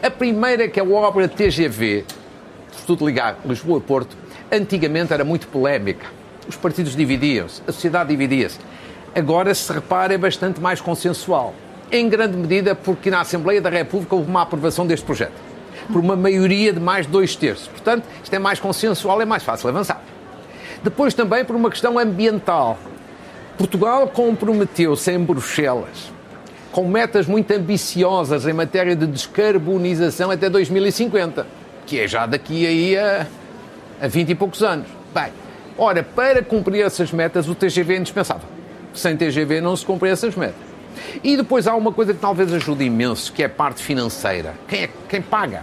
A 0.00 0.08
primeira 0.08 0.66
é 0.66 0.68
que 0.68 0.78
a 0.78 0.84
obra 0.84 1.26
TGV, 1.26 2.04
tudo 2.86 3.04
ligar 3.04 3.38
Lisboa-Porto, 3.44 4.16
antigamente 4.52 5.12
era 5.12 5.24
muito 5.24 5.48
polémica. 5.48 6.06
Os 6.46 6.54
partidos 6.54 6.94
dividiam-se, 6.94 7.60
a 7.66 7.72
sociedade 7.72 8.10
dividia-se. 8.10 8.60
Agora, 9.12 9.52
se 9.52 9.72
repara, 9.72 10.14
é 10.14 10.18
bastante 10.18 10.60
mais 10.60 10.80
consensual. 10.80 11.52
Em 11.94 12.08
grande 12.08 12.36
medida 12.36 12.74
porque 12.74 13.08
na 13.08 13.20
Assembleia 13.20 13.60
da 13.60 13.70
República 13.70 14.16
houve 14.16 14.28
uma 14.28 14.42
aprovação 14.42 14.84
deste 14.84 15.06
projeto 15.06 15.40
por 15.92 16.00
uma 16.00 16.16
maioria 16.16 16.72
de 16.72 16.80
mais 16.80 17.06
de 17.06 17.12
dois 17.12 17.36
terços. 17.36 17.68
Portanto, 17.68 18.02
isto 18.20 18.34
é 18.34 18.38
mais 18.40 18.58
consensual, 18.58 19.22
é 19.22 19.24
mais 19.24 19.44
fácil 19.44 19.68
avançar. 19.68 20.02
Depois 20.82 21.14
também 21.14 21.44
por 21.44 21.54
uma 21.54 21.70
questão 21.70 21.96
ambiental. 21.96 22.76
Portugal 23.56 24.08
comprometeu-se 24.08 25.12
em 25.12 25.20
Bruxelas 25.20 26.12
com 26.72 26.88
metas 26.88 27.28
muito 27.28 27.52
ambiciosas 27.52 28.44
em 28.44 28.52
matéria 28.52 28.96
de 28.96 29.06
descarbonização 29.06 30.32
até 30.32 30.50
2050, 30.50 31.46
que 31.86 32.00
é 32.00 32.08
já 32.08 32.26
daqui 32.26 32.66
aí 32.66 32.98
a, 32.98 33.24
a 34.02 34.08
20 34.08 34.30
e 34.30 34.34
poucos 34.34 34.64
anos. 34.64 34.88
Bem, 35.14 35.32
ora, 35.78 36.02
para 36.02 36.42
cumprir 36.42 36.84
essas 36.84 37.12
metas, 37.12 37.48
o 37.48 37.54
TGV 37.54 37.94
é 37.94 37.98
indispensável. 37.98 38.48
Sem 38.92 39.16
TGV 39.16 39.60
não 39.60 39.76
se 39.76 39.86
cumpre 39.86 40.10
essas 40.10 40.34
metas. 40.34 40.73
E 41.22 41.36
depois 41.36 41.66
há 41.66 41.74
uma 41.74 41.92
coisa 41.92 42.14
que 42.14 42.20
talvez 42.20 42.52
ajude 42.52 42.84
imenso, 42.84 43.32
que 43.32 43.42
é 43.42 43.46
a 43.46 43.50
parte 43.50 43.82
financeira. 43.82 44.54
Quem, 44.68 44.84
é, 44.84 44.90
quem 45.08 45.22
paga? 45.22 45.62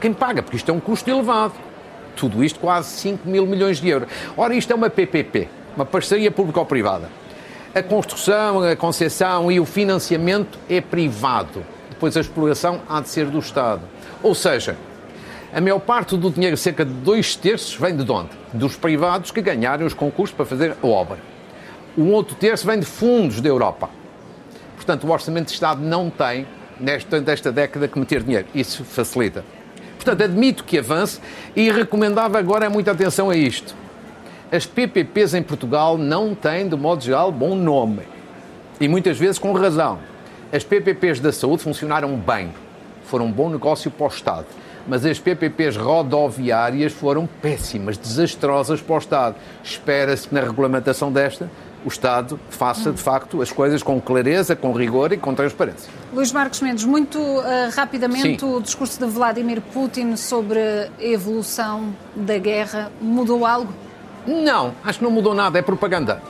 Quem 0.00 0.12
paga? 0.12 0.42
Porque 0.42 0.56
isto 0.56 0.70
é 0.70 0.74
um 0.74 0.80
custo 0.80 1.08
elevado. 1.10 1.54
Tudo 2.16 2.42
isto 2.42 2.60
quase 2.60 2.90
5 2.90 3.28
mil 3.28 3.46
milhões 3.46 3.80
de 3.80 3.88
euros. 3.88 4.08
Ora, 4.36 4.54
isto 4.54 4.72
é 4.72 4.74
uma 4.76 4.90
PPP, 4.90 5.48
uma 5.76 5.86
parceria 5.86 6.30
público-privada. 6.30 7.08
A 7.74 7.82
construção, 7.82 8.62
a 8.62 8.76
concessão 8.76 9.50
e 9.50 9.58
o 9.58 9.64
financiamento 9.64 10.58
é 10.68 10.80
privado. 10.80 11.64
Depois 11.88 12.16
a 12.16 12.20
exploração 12.20 12.80
há 12.88 13.00
de 13.00 13.08
ser 13.08 13.26
do 13.26 13.38
Estado. 13.38 13.82
Ou 14.22 14.34
seja, 14.34 14.76
a 15.54 15.60
maior 15.60 15.78
parte 15.78 16.16
do 16.16 16.30
dinheiro, 16.30 16.56
cerca 16.56 16.84
de 16.84 16.92
dois 16.92 17.36
terços, 17.36 17.74
vem 17.76 17.96
de 17.96 18.10
onde? 18.10 18.30
Dos 18.52 18.76
privados 18.76 19.30
que 19.30 19.40
ganharem 19.40 19.86
os 19.86 19.94
concursos 19.94 20.34
para 20.34 20.44
fazer 20.44 20.76
a 20.82 20.86
obra. 20.86 21.18
Um 21.96 22.10
outro 22.12 22.34
terço 22.34 22.66
vem 22.66 22.80
de 22.80 22.86
fundos 22.86 23.40
da 23.40 23.48
Europa. 23.48 23.90
Portanto, 24.82 25.06
o 25.06 25.12
Orçamento 25.12 25.46
de 25.46 25.52
Estado 25.52 25.80
não 25.80 26.10
tem, 26.10 26.44
nesta, 26.80 27.20
nesta 27.20 27.52
década, 27.52 27.86
que 27.86 27.96
meter 27.96 28.20
dinheiro. 28.20 28.48
Isso 28.52 28.82
facilita. 28.82 29.44
Portanto, 29.94 30.24
admito 30.24 30.64
que 30.64 30.76
avance 30.76 31.20
e 31.54 31.70
recomendava 31.70 32.36
agora 32.36 32.68
muita 32.68 32.90
atenção 32.90 33.30
a 33.30 33.36
isto. 33.36 33.76
As 34.50 34.66
PPPs 34.66 35.34
em 35.34 35.42
Portugal 35.42 35.96
não 35.96 36.34
têm, 36.34 36.68
de 36.68 36.74
modo 36.74 37.00
geral, 37.00 37.30
bom 37.30 37.54
nome. 37.54 38.02
E 38.80 38.88
muitas 38.88 39.16
vezes 39.16 39.38
com 39.38 39.52
razão. 39.52 40.00
As 40.52 40.64
PPPs 40.64 41.20
da 41.20 41.30
saúde 41.30 41.62
funcionaram 41.62 42.16
bem, 42.16 42.52
foram 43.04 43.26
um 43.26 43.32
bom 43.32 43.48
negócio 43.48 43.88
para 43.88 44.06
o 44.06 44.08
Estado. 44.08 44.46
Mas 44.88 45.06
as 45.06 45.20
PPPs 45.20 45.76
rodoviárias 45.76 46.92
foram 46.92 47.28
péssimas, 47.40 47.96
desastrosas 47.96 48.80
para 48.80 48.96
o 48.96 48.98
Estado. 48.98 49.36
Espera-se 49.62 50.26
que 50.26 50.34
na 50.34 50.40
regulamentação 50.40 51.12
desta 51.12 51.48
o 51.84 51.88
Estado 51.88 52.38
faça, 52.50 52.92
de 52.92 53.00
facto, 53.00 53.42
as 53.42 53.50
coisas 53.50 53.82
com 53.82 54.00
clareza, 54.00 54.54
com 54.54 54.72
rigor 54.72 55.12
e 55.12 55.16
com 55.16 55.34
transparência. 55.34 55.90
Luís 56.12 56.32
Marcos 56.32 56.60
Mendes, 56.60 56.84
muito 56.84 57.18
uh, 57.18 57.44
rapidamente, 57.74 58.40
Sim. 58.40 58.56
o 58.56 58.60
discurso 58.60 58.98
de 58.98 59.06
Vladimir 59.10 59.60
Putin 59.60 60.16
sobre 60.16 60.58
a 60.60 60.88
evolução 61.00 61.94
da 62.14 62.38
guerra 62.38 62.90
mudou 63.00 63.44
algo? 63.44 63.72
Não, 64.26 64.72
acho 64.84 64.98
que 64.98 65.04
não 65.04 65.10
mudou 65.10 65.34
nada, 65.34 65.58
é 65.58 65.62
propaganda. 65.62 66.22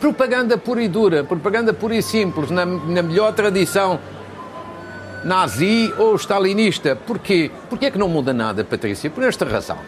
Propaganda 0.00 0.58
pura 0.58 0.82
e 0.82 0.88
dura, 0.88 1.24
propaganda 1.24 1.72
pura 1.72 1.94
e 1.94 2.02
simples, 2.02 2.50
na, 2.50 2.66
na 2.66 3.02
melhor 3.02 3.32
tradição 3.32 3.98
nazi 5.24 5.92
ou 5.98 6.16
stalinista. 6.16 6.96
Porquê? 6.96 7.50
Porquê 7.68 7.86
é 7.86 7.90
que 7.90 7.98
não 7.98 8.08
muda 8.08 8.32
nada, 8.32 8.64
Patrícia? 8.64 9.08
Por 9.08 9.22
esta 9.22 9.44
razão. 9.44 9.78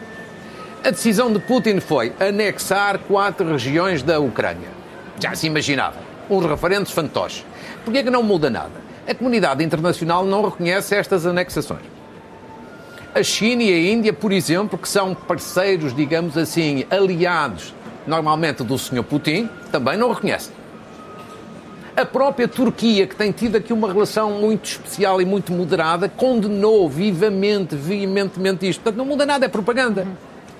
A 0.83 0.91
decisão 0.91 1.31
de 1.33 1.39
Putin 1.39 1.79
foi 1.79 2.13
anexar 2.19 2.99
quatro 2.99 3.51
regiões 3.51 4.03
da 4.03 4.19
Ucrânia. 4.19 4.69
Já 5.19 5.35
se 5.35 5.47
imaginava. 5.47 5.97
Uns 6.29 6.45
referentes 6.45 6.91
fantoches. 6.91 7.45
Porquê 7.83 7.99
é 7.99 8.03
que 8.03 8.09
não 8.09 8.23
muda 8.23 8.49
nada? 8.49 8.85
A 9.07 9.13
comunidade 9.13 9.63
internacional 9.63 10.25
não 10.25 10.43
reconhece 10.43 10.95
estas 10.95 11.25
anexações. 11.25 11.83
A 13.13 13.23
China 13.23 13.63
e 13.63 13.73
a 13.73 13.93
Índia, 13.93 14.11
por 14.11 14.31
exemplo, 14.31 14.77
que 14.77 14.89
são 14.89 15.13
parceiros, 15.15 15.95
digamos 15.95 16.37
assim, 16.37 16.85
aliados 16.89 17.73
normalmente 18.05 18.63
do 18.63 18.77
Sr. 18.77 19.03
Putin, 19.03 19.49
também 19.71 19.97
não 19.97 20.11
reconhecem. 20.11 20.53
A 21.95 22.05
própria 22.05 22.47
Turquia, 22.47 23.07
que 23.07 23.15
tem 23.15 23.31
tido 23.31 23.55
aqui 23.55 23.71
uma 23.71 23.91
relação 23.91 24.31
muito 24.31 24.65
especial 24.65 25.21
e 25.21 25.25
muito 25.25 25.53
moderada, 25.53 26.09
condenou 26.09 26.89
vivamente, 26.89 27.75
veementemente 27.75 28.67
isto. 28.67 28.81
Portanto, 28.81 28.97
não 28.97 29.05
muda 29.05 29.25
nada, 29.25 29.45
é 29.45 29.47
propaganda. 29.47 30.05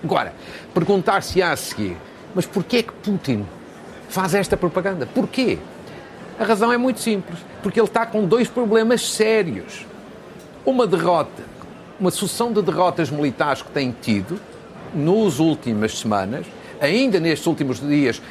Agora, 0.01 0.33
perguntar-se 0.73 1.41
a 1.41 1.55
seguir, 1.57 1.97
mas 2.33 2.45
porquê 2.45 2.77
é 2.77 2.83
que 2.83 2.93
Putin 2.93 3.45
faz 4.09 4.33
esta 4.33 4.55
propaganda? 4.55 5.05
Porquê? 5.05 5.57
A 6.39 6.43
razão 6.43 6.71
é 6.71 6.77
muito 6.77 6.99
simples, 6.99 7.39
porque 7.63 7.79
ele 7.79 7.87
está 7.87 8.05
com 8.05 8.25
dois 8.25 8.47
problemas 8.47 9.09
sérios. 9.09 9.85
Uma 10.65 10.85
derrota, 10.85 11.43
uma 11.99 12.11
sucessão 12.11 12.51
de 12.51 12.61
derrotas 12.61 13.09
militares 13.09 13.61
que 13.61 13.69
tem 13.71 13.95
tido 14.01 14.39
nos 14.93 15.39
últimas 15.39 15.97
semanas, 15.97 16.45
ainda 16.81 17.19
nestes 17.19 17.47
últimos 17.47 17.79
dias 17.79 18.21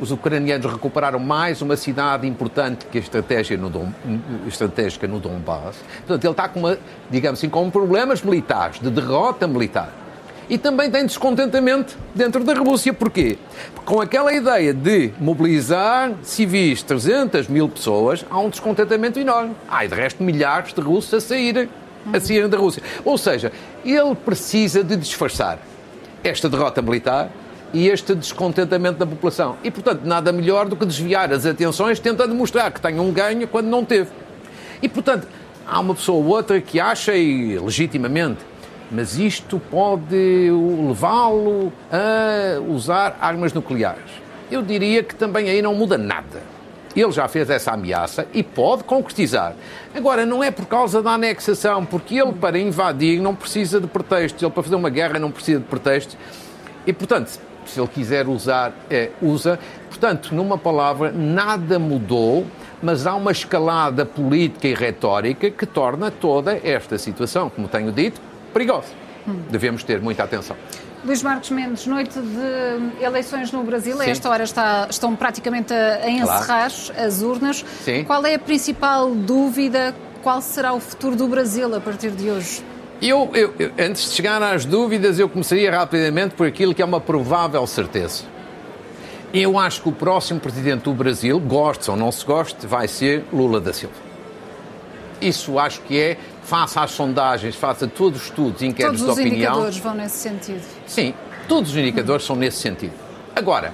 os 0.00 0.12
ucranianos 0.12 0.70
recuperaram 0.72 1.18
mais 1.18 1.60
uma 1.60 1.76
cidade 1.76 2.26
importante 2.26 2.86
que 2.86 2.98
a 2.98 3.00
estratégia 3.00 3.56
no 3.56 3.68
Dom, 3.68 3.92
estratégica 4.46 5.08
no 5.08 5.18
Donbass. 5.18 5.76
Portanto, 6.06 6.24
ele 6.24 6.30
está 6.30 6.48
com, 6.48 6.60
uma, 6.60 6.78
digamos 7.10 7.40
assim, 7.40 7.48
com 7.48 7.68
problemas 7.68 8.22
militares, 8.22 8.80
de 8.80 8.90
derrota 8.90 9.46
militar. 9.46 9.92
E 10.48 10.56
também 10.56 10.90
tem 10.90 11.04
descontentamento 11.04 11.96
dentro 12.14 12.42
da 12.42 12.54
Rússia. 12.54 12.92
Porquê? 12.92 13.36
Porque 13.74 13.86
com 13.86 14.00
aquela 14.00 14.32
ideia 14.32 14.72
de 14.72 15.12
mobilizar 15.20 16.12
civis, 16.22 16.82
300 16.82 17.48
mil 17.48 17.68
pessoas, 17.68 18.24
há 18.30 18.38
um 18.38 18.48
descontentamento 18.48 19.18
enorme. 19.18 19.54
Há, 19.68 19.84
de 19.84 19.94
resto, 19.94 20.22
milhares 20.22 20.72
de 20.72 20.80
russos 20.80 21.12
a 21.12 21.20
saírem, 21.20 21.68
a 22.12 22.18
saírem 22.18 22.48
da 22.48 22.56
Rússia. 22.56 22.82
Ou 23.04 23.18
seja, 23.18 23.52
ele 23.84 24.14
precisa 24.14 24.82
de 24.82 24.96
disfarçar 24.96 25.58
esta 26.24 26.48
derrota 26.48 26.80
militar 26.80 27.30
e 27.72 27.88
este 27.88 28.14
descontentamento 28.14 28.98
da 28.98 29.06
população. 29.06 29.56
E, 29.62 29.70
portanto, 29.70 30.02
nada 30.04 30.32
melhor 30.32 30.66
do 30.66 30.76
que 30.76 30.86
desviar 30.86 31.32
as 31.32 31.44
atenções 31.44 32.00
tentando 32.00 32.34
mostrar 32.34 32.70
que 32.70 32.80
tem 32.80 32.98
um 32.98 33.12
ganho 33.12 33.46
quando 33.46 33.66
não 33.66 33.84
teve. 33.84 34.10
E, 34.80 34.88
portanto, 34.88 35.26
há 35.66 35.78
uma 35.80 35.94
pessoa 35.94 36.18
ou 36.18 36.26
outra 36.26 36.60
que 36.60 36.80
acha, 36.80 37.14
e 37.14 37.58
legitimamente, 37.58 38.40
mas 38.90 39.18
isto 39.18 39.60
pode 39.70 40.50
levá-lo 40.88 41.72
a 41.92 42.60
usar 42.60 43.16
armas 43.20 43.52
nucleares. 43.52 44.10
Eu 44.50 44.62
diria 44.62 45.02
que 45.02 45.14
também 45.14 45.50
aí 45.50 45.60
não 45.60 45.74
muda 45.74 45.98
nada. 45.98 46.42
Ele 46.96 47.12
já 47.12 47.28
fez 47.28 47.50
essa 47.50 47.72
ameaça 47.72 48.26
e 48.32 48.42
pode 48.42 48.82
concretizar. 48.84 49.54
Agora, 49.94 50.24
não 50.24 50.42
é 50.42 50.50
por 50.50 50.66
causa 50.66 51.02
da 51.02 51.12
anexação, 51.12 51.84
porque 51.84 52.16
ele, 52.18 52.32
para 52.32 52.58
invadir, 52.58 53.20
não 53.20 53.34
precisa 53.34 53.80
de 53.80 53.86
pretextos. 53.86 54.42
Ele, 54.42 54.50
para 54.50 54.62
fazer 54.62 54.74
uma 54.74 54.90
guerra, 54.90 55.18
não 55.18 55.30
precisa 55.30 55.60
de 55.60 55.66
pretextos. 55.66 56.16
E, 56.86 56.92
portanto, 56.92 57.38
se 57.66 57.78
ele 57.78 57.88
quiser 57.88 58.26
usar, 58.26 58.72
é, 58.90 59.10
usa. 59.20 59.58
Portanto, 59.88 60.34
numa 60.34 60.56
palavra, 60.56 61.12
nada 61.12 61.78
mudou, 61.78 62.46
mas 62.82 63.06
há 63.06 63.14
uma 63.14 63.32
escalada 63.32 64.06
política 64.06 64.66
e 64.66 64.74
retórica 64.74 65.50
que 65.50 65.66
torna 65.66 66.10
toda 66.10 66.58
esta 66.64 66.96
situação, 66.98 67.50
como 67.50 67.68
tenho 67.68 67.92
dito, 67.92 68.20
perigosa. 68.58 68.88
Hum. 69.26 69.42
Devemos 69.50 69.84
ter 69.84 70.00
muita 70.00 70.24
atenção. 70.24 70.56
Luís 71.04 71.22
Marcos 71.22 71.50
Mendes, 71.50 71.86
noite 71.86 72.18
de 72.18 73.04
eleições 73.04 73.52
no 73.52 73.62
Brasil, 73.62 73.96
Sim. 73.96 74.02
a 74.02 74.08
esta 74.08 74.28
hora 74.28 74.42
está, 74.42 74.88
estão 74.90 75.14
praticamente 75.14 75.72
a, 75.72 76.00
a 76.02 76.10
encerrar 76.10 76.70
claro. 76.70 77.06
as 77.06 77.22
urnas. 77.22 77.64
Sim. 77.84 78.02
Qual 78.04 78.24
é 78.26 78.34
a 78.34 78.38
principal 78.38 79.14
dúvida? 79.14 79.94
Qual 80.22 80.42
será 80.42 80.72
o 80.72 80.80
futuro 80.80 81.14
do 81.14 81.28
Brasil 81.28 81.72
a 81.74 81.80
partir 81.80 82.10
de 82.10 82.28
hoje? 82.28 82.64
Eu, 83.00 83.30
eu, 83.32 83.54
eu, 83.60 83.70
antes 83.78 84.10
de 84.10 84.16
chegar 84.16 84.42
às 84.42 84.64
dúvidas, 84.64 85.20
eu 85.20 85.28
começaria 85.28 85.70
rapidamente 85.70 86.34
por 86.34 86.48
aquilo 86.48 86.74
que 86.74 86.82
é 86.82 86.84
uma 86.84 87.00
provável 87.00 87.64
certeza. 87.64 88.24
Eu 89.32 89.56
acho 89.56 89.82
que 89.82 89.88
o 89.88 89.92
próximo 89.92 90.40
presidente 90.40 90.82
do 90.82 90.92
Brasil, 90.92 91.38
goste 91.38 91.88
ou 91.90 91.96
não 91.96 92.10
se 92.10 92.24
goste, 92.24 92.66
vai 92.66 92.88
ser 92.88 93.24
Lula 93.32 93.60
da 93.60 93.72
Silva. 93.72 94.07
Isso 95.20 95.58
acho 95.58 95.80
que 95.82 95.98
é, 95.98 96.16
face 96.42 96.78
às 96.78 96.90
sondagens, 96.90 97.56
face 97.56 97.84
a 97.84 97.88
todos 97.88 98.20
os 98.20 98.26
estudos, 98.26 98.62
inquéritos 98.62 99.04
de 99.04 99.10
opinião. 99.10 99.54
Todos 99.54 99.68
os 99.68 99.76
indicadores 99.76 99.76
vão 99.78 99.94
nesse 99.94 100.16
sentido. 100.16 100.62
Sim, 100.86 101.14
todos 101.48 101.70
os 101.70 101.76
indicadores 101.76 102.24
são 102.24 102.36
nesse 102.36 102.58
sentido. 102.58 102.92
Agora, 103.34 103.72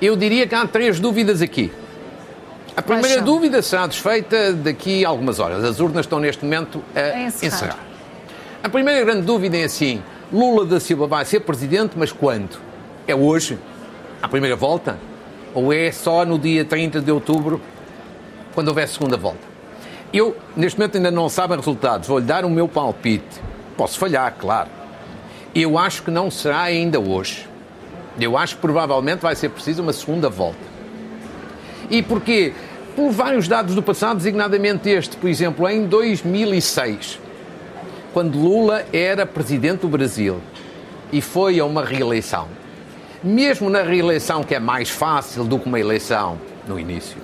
eu 0.00 0.16
diria 0.16 0.46
que 0.46 0.54
há 0.54 0.66
três 0.66 1.00
dúvidas 1.00 1.42
aqui. 1.42 1.72
A 2.76 2.82
primeira 2.82 3.22
dúvida 3.22 3.62
será 3.62 3.86
desfeita 3.86 4.52
daqui 4.52 5.04
a 5.04 5.08
algumas 5.08 5.38
horas. 5.38 5.62
As 5.62 5.78
urnas 5.78 6.06
estão 6.06 6.18
neste 6.18 6.44
momento 6.44 6.82
a, 6.94 6.98
a 6.98 7.22
encerrar. 7.22 7.54
encerrar. 7.54 7.78
A 8.62 8.68
primeira 8.68 9.04
grande 9.04 9.22
dúvida 9.22 9.56
é 9.56 9.64
assim: 9.64 10.02
Lula 10.32 10.64
da 10.64 10.80
Silva 10.80 11.06
vai 11.06 11.24
ser 11.24 11.40
presidente, 11.40 11.92
mas 11.96 12.10
quando? 12.10 12.58
É 13.06 13.14
hoje? 13.14 13.58
À 14.20 14.26
primeira 14.26 14.56
volta? 14.56 14.98
Ou 15.54 15.72
é 15.72 15.92
só 15.92 16.24
no 16.24 16.36
dia 16.38 16.64
30 16.64 17.00
de 17.00 17.12
outubro, 17.12 17.60
quando 18.54 18.68
houver 18.68 18.88
segunda 18.88 19.16
volta? 19.16 19.53
Eu, 20.14 20.36
neste 20.56 20.78
momento, 20.78 20.96
ainda 20.96 21.10
não 21.10 21.28
sabem 21.28 21.56
resultados. 21.56 22.06
Vou-lhe 22.06 22.24
dar 22.24 22.44
o 22.44 22.48
meu 22.48 22.68
palpite. 22.68 23.42
Posso 23.76 23.98
falhar, 23.98 24.32
claro. 24.38 24.70
Eu 25.52 25.76
acho 25.76 26.04
que 26.04 26.10
não 26.10 26.30
será 26.30 26.62
ainda 26.62 27.00
hoje. 27.00 27.48
Eu 28.20 28.38
acho 28.38 28.54
que 28.54 28.60
provavelmente 28.60 29.18
vai 29.18 29.34
ser 29.34 29.48
preciso 29.48 29.82
uma 29.82 29.92
segunda 29.92 30.28
volta. 30.28 30.60
E 31.90 32.00
porquê? 32.00 32.52
Por 32.94 33.10
vários 33.10 33.48
dados 33.48 33.74
do 33.74 33.82
passado, 33.82 34.18
designadamente 34.18 34.88
este, 34.88 35.16
por 35.16 35.28
exemplo, 35.28 35.68
em 35.68 35.84
2006, 35.84 37.18
quando 38.12 38.38
Lula 38.38 38.84
era 38.92 39.26
presidente 39.26 39.80
do 39.80 39.88
Brasil 39.88 40.40
e 41.10 41.20
foi 41.20 41.58
a 41.58 41.64
uma 41.64 41.84
reeleição, 41.84 42.46
mesmo 43.20 43.68
na 43.68 43.82
reeleição 43.82 44.44
que 44.44 44.54
é 44.54 44.60
mais 44.60 44.90
fácil 44.90 45.42
do 45.42 45.58
que 45.58 45.66
uma 45.66 45.80
eleição 45.80 46.38
no 46.68 46.78
início, 46.78 47.16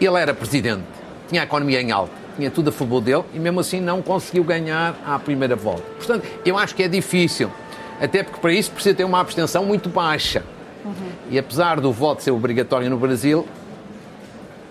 ele 0.00 0.18
era 0.18 0.34
presidente, 0.34 0.99
tinha 1.30 1.42
a 1.42 1.44
economia 1.44 1.80
em 1.80 1.92
alta, 1.92 2.12
tinha 2.36 2.50
tudo 2.50 2.68
a 2.68 2.72
favor 2.72 3.00
dele 3.00 3.22
e 3.32 3.38
mesmo 3.38 3.60
assim 3.60 3.80
não 3.80 4.02
conseguiu 4.02 4.42
ganhar 4.42 4.96
à 5.06 5.18
primeira 5.18 5.54
volta. 5.54 5.82
Portanto, 5.96 6.26
eu 6.44 6.58
acho 6.58 6.74
que 6.74 6.82
é 6.82 6.88
difícil, 6.88 7.50
até 8.00 8.24
porque 8.24 8.40
para 8.40 8.52
isso 8.52 8.72
precisa 8.72 8.94
ter 8.94 9.04
uma 9.04 9.20
abstenção 9.20 9.64
muito 9.64 9.88
baixa. 9.88 10.42
Uhum. 10.84 10.92
E 11.30 11.38
apesar 11.38 11.80
do 11.80 11.92
voto 11.92 12.22
ser 12.22 12.32
obrigatório 12.32 12.90
no 12.90 12.98
Brasil, 12.98 13.46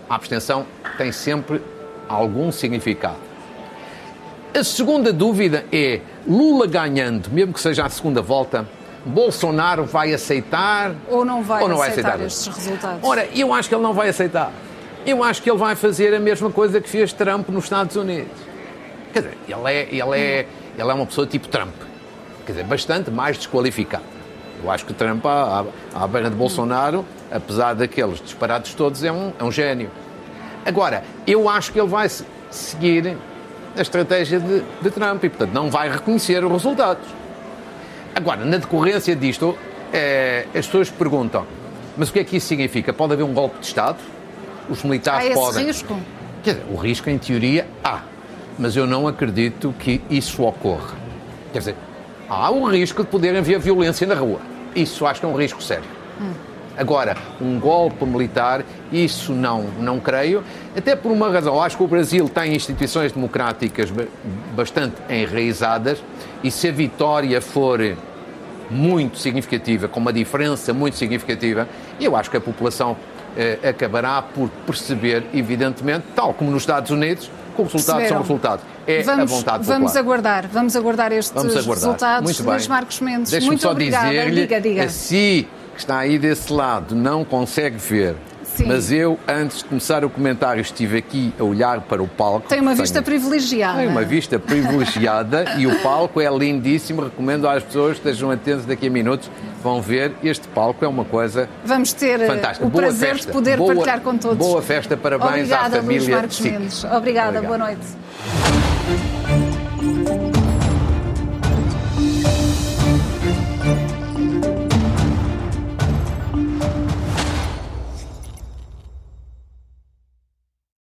a 0.09 0.15
abstenção 0.15 0.65
tem 0.97 1.11
sempre 1.11 1.61
algum 2.07 2.51
significado. 2.51 3.29
A 4.53 4.63
segunda 4.63 5.13
dúvida 5.13 5.63
é: 5.71 6.01
Lula 6.27 6.67
ganhando, 6.67 7.29
mesmo 7.29 7.53
que 7.53 7.61
seja 7.61 7.85
a 7.85 7.89
segunda 7.89 8.21
volta, 8.21 8.67
Bolsonaro 9.05 9.85
vai 9.85 10.13
aceitar 10.13 10.93
ou 11.07 11.23
não 11.23 11.41
vai, 11.41 11.61
ou 11.61 11.69
não 11.69 11.77
vai 11.77 11.89
aceitar, 11.89 12.15
aceitar 12.15 12.25
estes 12.25 12.47
resultados? 12.47 13.07
Ora, 13.07 13.27
eu 13.33 13.53
acho 13.53 13.69
que 13.69 13.75
ele 13.75 13.83
não 13.83 13.93
vai 13.93 14.09
aceitar. 14.09 14.51
Eu 15.05 15.23
acho 15.23 15.41
que 15.41 15.49
ele 15.49 15.57
vai 15.57 15.75
fazer 15.75 16.13
a 16.13 16.19
mesma 16.19 16.51
coisa 16.51 16.81
que 16.81 16.89
fez 16.89 17.13
Trump 17.13 17.49
nos 17.49 17.65
Estados 17.65 17.95
Unidos. 17.95 18.31
Quer 19.13 19.21
dizer, 19.21 19.37
ele 19.47 19.73
é, 19.73 19.87
ele 19.91 20.19
é, 20.19 20.47
ele 20.77 20.91
é 20.91 20.93
uma 20.93 21.05
pessoa 21.05 21.25
tipo 21.25 21.47
Trump. 21.47 21.73
Quer 22.45 22.51
dizer, 22.51 22.65
bastante 22.65 23.09
mais 23.09 23.37
desqualificado. 23.37 24.03
Eu 24.61 24.69
acho 24.69 24.85
que 24.85 24.93
Trump, 24.93 25.25
à, 25.25 25.65
à 25.95 26.07
beira 26.07 26.29
de 26.29 26.35
Bolsonaro, 26.35 27.05
apesar 27.31 27.73
daqueles 27.73 28.21
disparados 28.21 28.73
todos, 28.73 29.03
é 29.03 29.11
um, 29.11 29.31
é 29.39 29.43
um 29.43 29.51
gênio. 29.51 29.89
Agora, 30.65 31.03
eu 31.25 31.47
acho 31.47 31.71
que 31.71 31.79
ele 31.79 31.87
vai 31.87 32.07
seguir 32.51 33.17
a 33.75 33.81
estratégia 33.81 34.39
de, 34.39 34.63
de 34.81 34.91
Trump 34.91 35.23
e, 35.23 35.29
portanto, 35.29 35.53
não 35.53 35.69
vai 35.69 35.89
reconhecer 35.89 36.43
os 36.43 36.51
resultados. 36.51 37.07
Agora, 38.13 38.43
na 38.43 38.57
decorrência 38.57 39.15
disto, 39.15 39.57
é, 39.93 40.45
as 40.53 40.65
pessoas 40.65 40.89
perguntam: 40.89 41.45
mas 41.95 42.09
o 42.09 42.13
que 42.13 42.19
é 42.19 42.23
que 42.23 42.37
isso 42.37 42.47
significa? 42.47 42.91
Pode 42.91 43.13
haver 43.13 43.23
um 43.23 43.33
golpe 43.33 43.59
de 43.59 43.65
Estado? 43.65 43.97
Os 44.69 44.83
militares 44.83 45.25
há 45.25 45.29
esse 45.29 45.35
podem. 45.35 45.65
risco? 45.65 45.99
Quer 46.43 46.53
dizer, 46.53 46.65
o 46.71 46.75
risco, 46.75 47.09
em 47.09 47.17
teoria, 47.17 47.67
há. 47.83 48.01
Mas 48.57 48.75
eu 48.75 48.85
não 48.85 49.07
acredito 49.07 49.73
que 49.79 50.01
isso 50.09 50.43
ocorra. 50.43 50.95
Quer 51.51 51.59
dizer, 51.59 51.75
há 52.29 52.51
o 52.51 52.65
risco 52.69 53.03
de 53.03 53.09
poder 53.09 53.35
haver 53.35 53.59
violência 53.59 54.05
na 54.05 54.15
rua. 54.15 54.39
Isso 54.75 55.05
acho 55.05 55.19
que 55.19 55.25
é 55.25 55.29
um 55.29 55.35
risco 55.35 55.61
sério. 55.61 55.85
Hum. 56.21 56.31
Agora, 56.77 57.17
um 57.41 57.59
golpe 57.59 58.05
militar, 58.05 58.63
isso 58.89 59.33
não, 59.33 59.63
não 59.79 59.99
creio, 59.99 60.41
até 60.77 60.95
por 60.95 61.11
uma 61.11 61.29
razão. 61.29 61.61
Acho 61.61 61.75
que 61.75 61.83
o 61.83 61.87
Brasil 61.87 62.29
tem 62.29 62.55
instituições 62.55 63.11
democráticas 63.11 63.91
bastante 64.55 64.95
enraizadas 65.09 66.01
e 66.41 66.49
se 66.49 66.69
a 66.69 66.71
vitória 66.71 67.41
for 67.41 67.97
muito 68.69 69.17
significativa, 69.17 69.89
com 69.89 69.99
uma 69.99 70.13
diferença 70.13 70.73
muito 70.73 70.95
significativa, 70.95 71.67
eu 71.99 72.15
acho 72.15 72.31
que 72.31 72.37
a 72.37 72.41
população 72.41 72.95
acabará 73.67 74.21
por 74.21 74.49
perceber, 74.65 75.25
evidentemente, 75.33 76.05
tal 76.15 76.33
como 76.33 76.51
nos 76.51 76.63
Estados 76.63 76.91
Unidos, 76.91 77.29
que 77.55 77.61
os 77.61 77.73
resultados 77.73 78.07
são 78.07 78.21
resultados. 78.21 78.65
É 78.87 79.03
vamos, 79.03 79.31
a 79.31 79.35
vontade 79.35 79.57
popular. 79.59 79.77
Vamos 79.79 79.95
aguardar, 79.95 80.47
vamos 80.47 80.75
aguardar 80.75 81.11
estes 81.11 81.33
vamos 81.33 81.51
aguardar. 81.57 81.75
resultados. 81.75 82.23
Muito 82.23 82.43
bem. 82.43 82.53
Luís 82.53 82.67
Marcos 82.67 82.99
Mendes, 83.01 83.45
muito 83.45 83.61
só 83.61 83.71
obrigada. 83.71 84.31
Diga, 84.31 84.59
diga. 84.61 84.83
A 84.83 84.89
si, 84.89 85.47
que 85.73 85.79
está 85.79 85.99
aí 85.99 86.17
desse 86.17 86.51
lado, 86.51 86.95
não 86.95 87.23
consegue 87.23 87.77
ver 87.77 88.15
Sim. 88.59 88.67
Mas 88.67 88.91
eu, 88.91 89.17
antes 89.25 89.59
de 89.59 89.65
começar 89.65 90.03
o 90.03 90.09
comentário, 90.09 90.59
estive 90.59 90.97
aqui 90.97 91.33
a 91.39 91.43
olhar 91.45 91.79
para 91.79 92.03
o 92.03 92.07
palco. 92.09 92.49
Tem 92.49 92.59
uma 92.59 92.75
vista 92.75 93.01
privilegiada. 93.01 93.77
Tem 93.79 93.87
uma 93.87 94.03
vista 94.03 94.37
privilegiada 94.37 95.45
e 95.57 95.65
o 95.65 95.79
palco 95.79 96.19
é 96.19 96.29
lindíssimo. 96.29 97.01
Recomendo 97.03 97.47
às 97.47 97.63
pessoas 97.63 97.97
que 97.97 98.09
estejam 98.09 98.29
atentos 98.31 98.65
daqui 98.65 98.87
a 98.87 98.89
minutos. 98.89 99.31
Vão 99.63 99.81
ver, 99.81 100.13
este 100.21 100.45
palco 100.49 100.83
é 100.83 100.87
uma 100.89 101.05
coisa 101.05 101.47
Vamos 101.63 101.93
ter 101.93 102.19
eh, 102.19 102.27
fantástica. 102.27 102.67
o 102.67 102.69
boa 102.69 102.83
prazer 102.83 103.13
festa. 103.13 103.27
de 103.27 103.31
poder 103.31 103.57
boa, 103.57 103.73
partilhar 103.73 104.01
com 104.01 104.17
todos. 104.17 104.37
Boa 104.37 104.61
festa, 104.61 104.97
parabéns 104.97 105.29
Obrigada, 105.45 105.77
à 105.77 105.81
família. 105.81 105.99
Luís 106.01 106.09
Marcos 106.09 106.39
Mendes. 106.41 106.83
Obrigada, 106.83 107.39
Obrigado. 107.39 107.45
boa 107.47 107.57
noite. 107.57 109.48